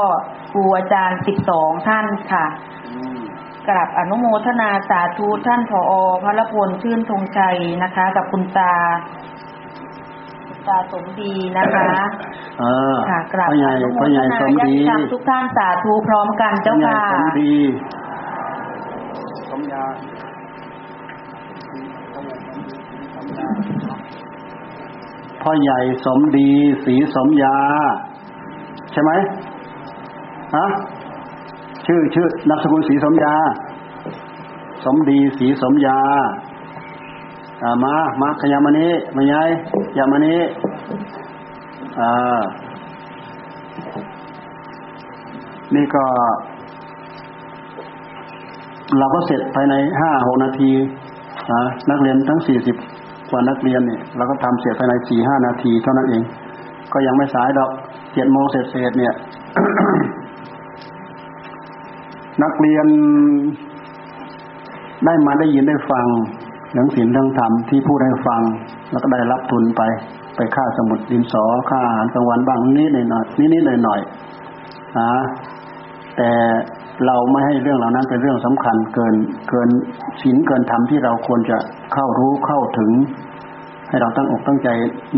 [0.52, 1.20] ครูอาจารย์
[1.52, 2.46] 12 ท่านค่ะ
[3.68, 5.92] กราบอนุโมทนาสาธุท่านผอ
[6.22, 8.74] พระพลชื่นธงชัยนะคะ กับคุณตา
[10.46, 11.90] คุณตาสมดีนะคะ
[12.60, 12.64] เอ
[12.94, 17.54] อค่ะกราบพ่อใหญ่อนุโมพ่อทใหญ่นาสมญาดีติธรรมทุกท่านสาธุพร้อมกันเจ้าพ่อใหญ่ค่ะสมดี
[19.50, 19.84] สมยา
[25.42, 26.50] พ่อใหญ่สมดี
[26.84, 27.56] สีสมยา
[28.92, 29.10] ใช่ไหม
[30.56, 30.66] ฮะ
[31.90, 33.34] ชื่อชื่อนามสกุลสีสมยา
[34.84, 35.98] สมดีสีสมยา
[37.62, 39.34] อามามาขยามานี้มาไง
[39.98, 40.40] ยามานี้
[42.00, 42.40] อ่า
[45.74, 46.04] นี่ก็
[48.98, 50.70] เราก็เสร็จภายในห้าหกนาที
[51.52, 52.76] นะนักเรียนทั้งสี่สิบ
[53.30, 56.22] กว่านักเรียนเนี่ยเราก็ทำเสร็จภายในสี่ห้านาทีเท่านั้นเอง
[56.92, 57.70] ก็ยังไม่สายดอก
[58.14, 59.14] เจ็ดโมงเสร็จเสร็จเนี่ย
[62.42, 62.86] นักเรียน
[65.04, 66.06] ได้มาได้ยินได้ฟัง
[66.72, 68.42] เรื่องศีลเรื่องธรรมที่ผู้ได้ฟัง
[68.90, 69.82] แล้วก็ได้รับทุนไป
[70.36, 74.00] ไปค่าสมุดดินสอค่าอาหารกลางวันบ้างนิดหน่อยนิดนิดหน่อยหน่อย
[74.98, 75.12] นะ
[76.16, 76.30] แต่
[77.06, 79.14] เราไม่ให้เรื่องเหล่านั้นเป็นเรื่องสำคัญเกิน
[79.48, 79.68] เกิน
[80.22, 81.58] ศีลเกินธรรมที่เราควรจะ
[81.92, 82.90] เข้ารู้เข้าถึง
[83.88, 84.68] ให้เราตั้งอกตั้งใจ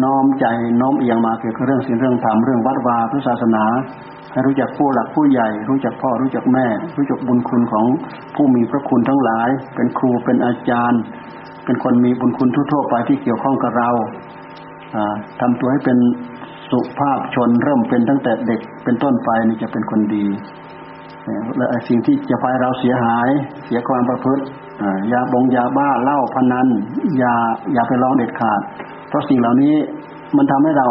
[0.05, 0.47] น้อมใจ
[0.81, 3.65] น้อมเอียงมาเกี่ยวกับเรื่องศีลเรื่องธรรมเรื่องวัดวาพุทธศาสนา
[4.31, 6.67] ให้รู้จักผู้หลักผู้ใหญ่ รู้จักพ่อรู้จักแม่
[6.97, 7.87] รู้จักบุญคุณของ
[8.35, 11.01] ผู้มีพระคุณทั้งหลาย เป็นครูเป็นอาจารย์
[11.65, 13.91] เป็นคนมีบุญคุณทั่วๆไปที่เกี่ยวข้องกับเรา
[14.97, 15.99] อ่าทำตัวให้เป็น
[16.71, 20.27] สุภาพชนเริ่มเป็นตั้งแต่เด็กเป็นต้นไปนี่จะเป็นคนดี
[21.57, 23.29] และสิ่งที่จะพาเราเสียหาย
[23.67, 24.43] เสียความประพฤติ
[25.13, 26.69] ยาบงยาบ้าเหล้าพนัน
[27.19, 27.35] อย่า
[27.73, 28.61] อย่าไปลองเด็ดขาด
[29.09, 29.75] เพราะสิ่งเหล่านี้
[30.37, 30.89] มันทำให้เรา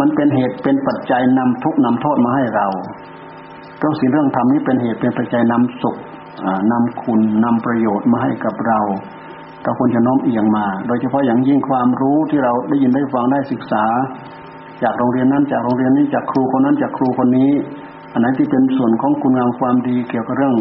[0.00, 2.66] มันเป็นเหตุเป็นปัจจัยนำทุกข์นำโทษมาให้เรา
[3.78, 5.96] เรื่องสิ่งเรื่องธรรมนี้เป็นเหตุเป็นปัจจัยนำสุข
[6.44, 8.80] อ่านำคุณนำประโยชน์มาให้กับเรา
[9.62, 13.84] เราควรจะน้อมเอียงมา โดยเฉพาะอย่างยิ่งความรู้ที่เราได้ยินได้ฟังได้ศึกษา
[14.82, 17.50] จากโรงเรียนนั้นจากโรงเรียนนี้จากครูคนนั้นจากครูคนนี้
[18.12, 20.56] อันไหนที่เป็นส่วนของคุณงามความดีเกี่ยวกับเรื่อง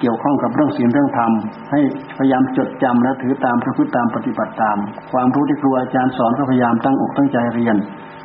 [0.00, 1.32] เกี่ยวข้องกับเรื่องศีลเรื่องธรรม
[1.70, 1.80] ให้
[2.18, 4.78] พยายามจดจำและถือตามประพฤติตามปฏิบัติตาม
[5.12, 7.76] ความรู้ที่ครูอาจารย์สอนก็พยายามตั้งอกตั้งใจเรียน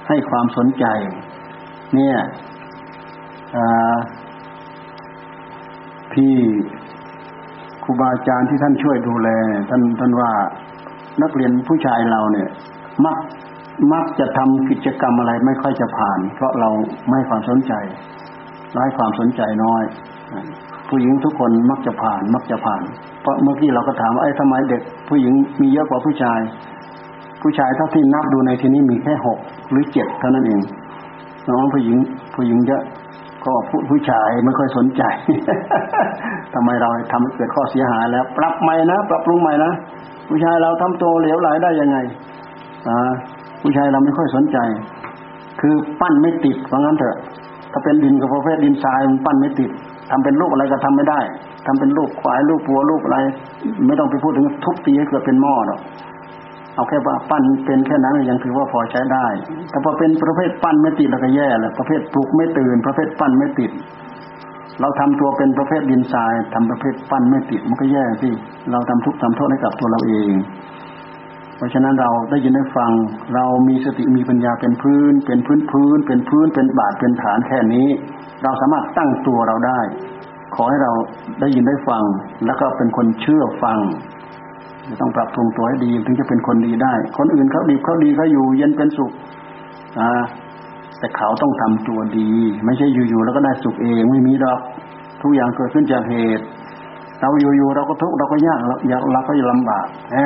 [0.10, 0.86] ให้ความสนใจ
[1.96, 2.18] เนี่ย
[6.14, 6.34] ที่
[7.84, 9.30] ครูบาอาจารย์ที่ท่านช่วยดูแล
[9.70, 10.32] ท่านท่านว่า
[11.22, 12.50] นักเรียนผู้ชายเราเนี่ย
[13.06, 13.18] มัก
[13.94, 16.70] มักจะทำกิจกรรมอะไรไม่ค่อยจะผ่าน เพราะเรา
[17.08, 17.74] ไม่ให้ความสนใจ
[18.72, 19.84] เราให้ความสนใจน้อย
[20.90, 22.84] ผู้หญิงทุกคนมักจะผ่าน มักจะผ่าน
[23.22, 26.40] เพราะเมื่อกี้เราก็ถามว่าไอ้ทำไมเด็ก ผู้หญิงมีเยอะกว่าผู้ชาย
[27.42, 29.40] ผู้ชายเท่าที่นับดูในที่นี้มีแค่หก
[29.72, 30.62] หรือเจ็ดเท่านั้นเอง
[31.50, 31.98] น้องผู้หญิง
[32.36, 32.84] ผู้หญิงเยอะ
[33.46, 35.04] ก็ผู้ผู้ชายไม่ค่อยสนใจ
[36.54, 39.72] ทำไมเราทำให้เกิดข้อเสียหายแล้ว ปรับใหม่นะปรับปรุงใหม่นะ
[40.30, 41.98] ผู้ชายเราทำตัวเหลวไหลได้ยังไง
[42.88, 43.12] อ่า
[43.62, 44.58] ผู้ชายเราไม่ค่อยสนใจ
[45.60, 47.16] คือปั้นไม่ติดเพราะงั้นเถอะ
[47.72, 49.72] ถ้าเป็นดินกับประเภทดินทรายมันปั้นไม่ติด
[50.12, 51.20] ทำเป็นรูปอะไรก็ทำไม่ได้
[51.66, 53.18] ทำเป็นรูปควายรูปปัวรูปอะไร
[53.88, 55.80] ไม่ต้องไปพูดถึงทุบตีให้เกิดเป็นหม้อหรอก
[56.80, 59.28] เอาแค่ว่าปั้นเป็นแค่นั้นยังถือว่าพอใช้ได้
[59.70, 63.72] แต่พอเป็นประเภทปั้นไม่ติดแล้วก็แย่แหละประเภทปลุกไม่ตื่น ประเภทปั้นไม่ติด
[64.82, 68.30] เราทำตัวเป็นประเภทดินทรายทำประเภทปั้นไม่ติดมันก็แย่สิ
[68.72, 70.32] เราทำทุกข์ทำโทษให้กับตัวเราเอง
[71.58, 72.92] เพราะฉะนั้นเราได้ยินได้ฟัง
[73.36, 77.88] เรามีสติมีปัญญาเป็นพื้น เป็นพื้นพื้น เป็นพื้นเป็นบาทเป็นฐานแค่นี้
[78.44, 79.80] เราสามารถตั้งตัวเราได้
[80.56, 80.92] ขอให้เรา
[81.40, 82.04] ได้ยินได้ฟัง
[82.46, 83.80] แล้วก็เป็นคนเชื่อฟัง
[85.02, 89.12] ต้องปรับปรุงตัวให้ดีถึงจะเป็นคนดีได้ คนอื่นเขาดีเขาดีเขาอยู่ เย็นเป็นสุข
[90.00, 90.10] อ่า
[91.00, 92.30] แต่เขาต้องทำตัวดี
[92.66, 94.60] ไม่ใช่อยู่ๆแล้วก็ได้สุขเองไม่มีดอก
[95.22, 96.44] ทุกอย่างเกิดขึ้นจากเหตุ
[97.22, 100.18] เราอยู่ๆเราก็ทุกข์เราก็ยากเราอยากเราก็จะลำบากแหม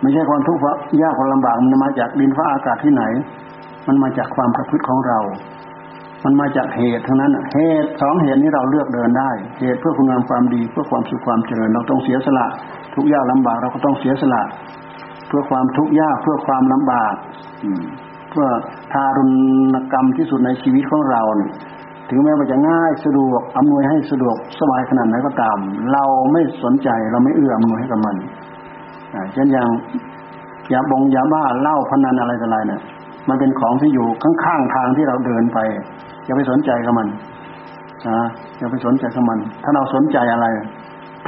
[0.00, 3.04] ไม่ใช่ความทุกข์เพราะยากความลำบากมันมาจากดินฟ้าอากาศที่ไหน
[3.86, 5.18] มันมาจากความประพฤติของเรา
[6.24, 9.30] มันมาจากเหตุทั้งนั้นเหตุสองเหตุนี้เราเลือกเดินได้
[9.60, 12.46] เหตุเพื่อคุณงามความดีเพื่อความสุขความเจริญ เราต้องเสียสละ
[12.94, 14.42] ทุกยากลำบากเราก็ต้องเสียสละ
[15.28, 17.14] เพื่อความทุกข์ยากเพื่อความลำบาก
[18.30, 18.46] เพื่อ
[18.92, 19.24] ทารุ
[19.74, 21.50] ณกรรมที่สุดในชีวิตของเราเนี่ย
[22.10, 25.58] ถึงแม้ว่าจะง่ายสะดวกอำนวยให้สะดวกสบายขนาดไหนก็ตาม
[25.92, 28.16] เราไม่สนใจเราไม่เอื้ออำนวยให้กับมัน
[29.32, 29.68] เช่นอย่าง
[30.72, 32.80] ยาบงยาบ้าเหล้าพนันอะไรต่ออะไรเนี่ย
[33.28, 35.58] มันเป็นของที่อยู่ข้างๆทางที่เราเดินไป
[36.24, 37.08] อย่าไปสนใจกับมัน
[38.08, 38.26] นะ
[38.58, 40.46] อย่าไปสนใจกับมัน ถ้าเราสนใจอะไร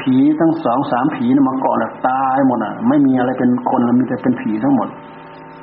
[0.01, 4.89] ผีทั้งสองสามผีนมาเกาะแล้วตายหมดอะ ไม่มีอะไรเป็นคนมีแต่เป็นผีทั้งหมด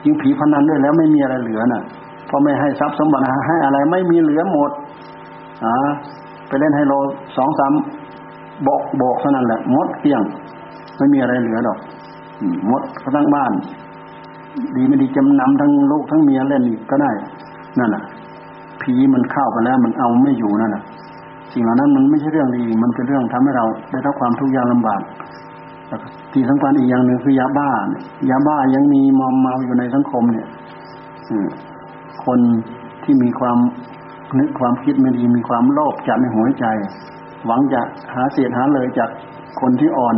[0.03, 1.83] ยิ่งผีพนันด้วยแล้วไม่มีอะไรเหลือน่ะ
[2.29, 4.71] พอไม่ให้ทรัพย์สมบัติให้อะไรไม่มีเหลือหมด
[5.65, 5.73] อ่า
[6.47, 6.93] ไปเล่นไฮโล
[7.37, 7.71] สองสาม
[8.67, 10.21] บอกบอกเท่านั้นแหละหมดเกลี้ยง
[10.97, 11.77] ไม่มีอะไรเหลือดอก
[12.67, 12.81] หมด
[13.15, 13.51] ทั้งบ้าน
[14.75, 17.11] ดีไม่ดีจำนำทั้งลูกทั้งเมียเล่นอีกก็ได้
[17.79, 18.03] นั่นน่ะ
[18.81, 20.83] ผีมันเข้าไปแล้วมันเอาไม่อยู่นั่นน่ะ
[21.53, 25.01] สิ่งเหล่านั้นมันไม่ใช่เรื่องดี มันเป็นเรื่องทำให้เราได้รับความทุกข์ยากลำบาก
[26.33, 27.69] ที่สำคัญอีกอย่างหนึ่งคือยาบ้า
[28.29, 30.47] ยาบ้ายังมีมอมเมาอยู่ในสังคมเนี่ย
[32.25, 32.39] คน
[33.03, 33.57] ที่มีความ
[34.39, 36.65] นึกความคิดไม่ดีมีความโลภจัดในหัวใจ
[37.45, 37.81] หวังจะ
[38.13, 39.09] หาเสียหาเลยจาก
[39.61, 40.15] คนที่อ่อน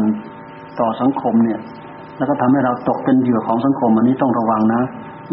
[0.80, 1.60] ต่อสังคมเนี่ย
[2.18, 4.82] แล้วก็ทำให้เราตกเป็นเหยื่อของสังคม อันนี้ต้องระวังนะ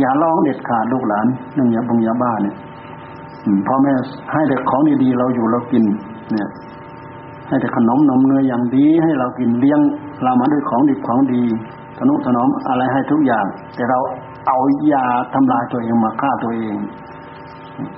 [0.00, 2.54] อย่าลองเด็ดขาดลูกหลานเรื่องยาบงยาบ้าเนี่ย
[3.68, 3.94] พ่อแม่
[4.32, 5.84] ให้เด็กของดีๆเราอยู่เรากิน
[6.32, 6.48] เนี่ย
[7.48, 9.80] ให้แต่ขนมนมเนยอย่างดี ให้เรากินเลี้ยง
[10.24, 11.42] เรามาด้วยของดีของดี
[11.98, 13.98] ทนุถนอมอะไรให้ทุกอย่าง แต่เรา
[14.48, 14.58] เอา
[14.92, 16.76] ยาทำลายตัวเองมาฆ่าตัวเอง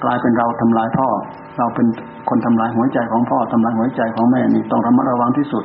[0.02, 1.08] กลายเป็นเราทำลายพ่อ
[1.58, 1.86] เราเป็น
[2.28, 5.64] คนทำลายหัวใจของพ่อทำลายหัวใจของแม่นี่ต้องระมัดระวังที่สุด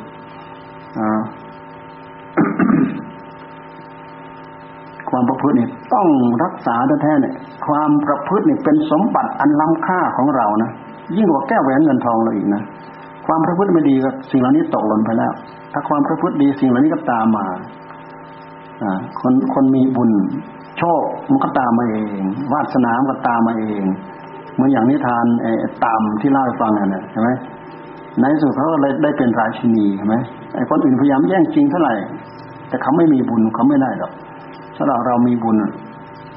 [5.15, 6.07] ความประพฤติเนี่ยต้อง
[6.43, 7.33] รักษาแท้ๆเนี่ย
[7.67, 10.71] ความประพฤติเนี่ยเป็นสมบัติอันล้ำค่าของเรานะ
[11.15, 12.63] ยิ่งกว่าแก้วแหวนเงินทองเราอีกนะ
[13.27, 15.31] ความประพฤติไม่ดีก็สิ่งเหล่านี้ตกหล่นไปแล้ว
[15.73, 17.45] ถ้าความประพฤติดีสิ่งเหล่านี้ก็ตามมา
[18.83, 20.11] อ่าคนคนมีบุญ
[20.77, 21.01] โชค
[21.31, 22.21] มันก็ตามมาเอง
[22.53, 23.83] วาสนามันก็ตามมาเอง
[24.53, 25.51] เหมือนอย่างนิทานไอ้
[25.85, 27.29] ตามที่เล่าให้ฟังน่ะใช่ไหม
[28.19, 30.15] ในสุดเขาก็เลยได้เป็นราชินีใช่ไหม
[30.55, 31.93] ไอ้คนอื่นพยายามแย่งจริงเท่าไหร่
[32.69, 34.11] แต่เขาไม่มีบุญเขาไม่ได้หรอก
[34.75, 35.57] ถ้าเราเรามีบุญ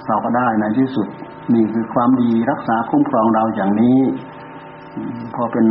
[0.08, 1.08] เราก็ได้ในที่สุด
[1.54, 3.98] นี่คือความดีรักษาคุ้มครองเราอย่างนี้
[5.34, 5.66] พอเป็น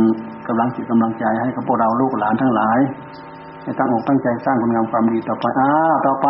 [0.48, 2.78] กำลังจิตกำลังใจให้กับพวกเราลูกหลานทั้งหลาย
[3.62, 5.70] ให้ตั้งอกตั้งใจสร้างคุณงามความดีต่อไปอ่า
[6.06, 6.26] ต่อไป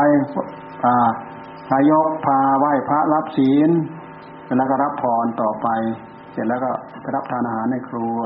[0.84, 1.08] อ่า
[1.68, 3.70] พายกพาไหว้พระรับศีล
[4.58, 5.68] แล้วก็รับพรต่อไป
[6.32, 6.70] เสร็จแล้วก็
[7.00, 8.18] ไปรับทานอาหารในครัว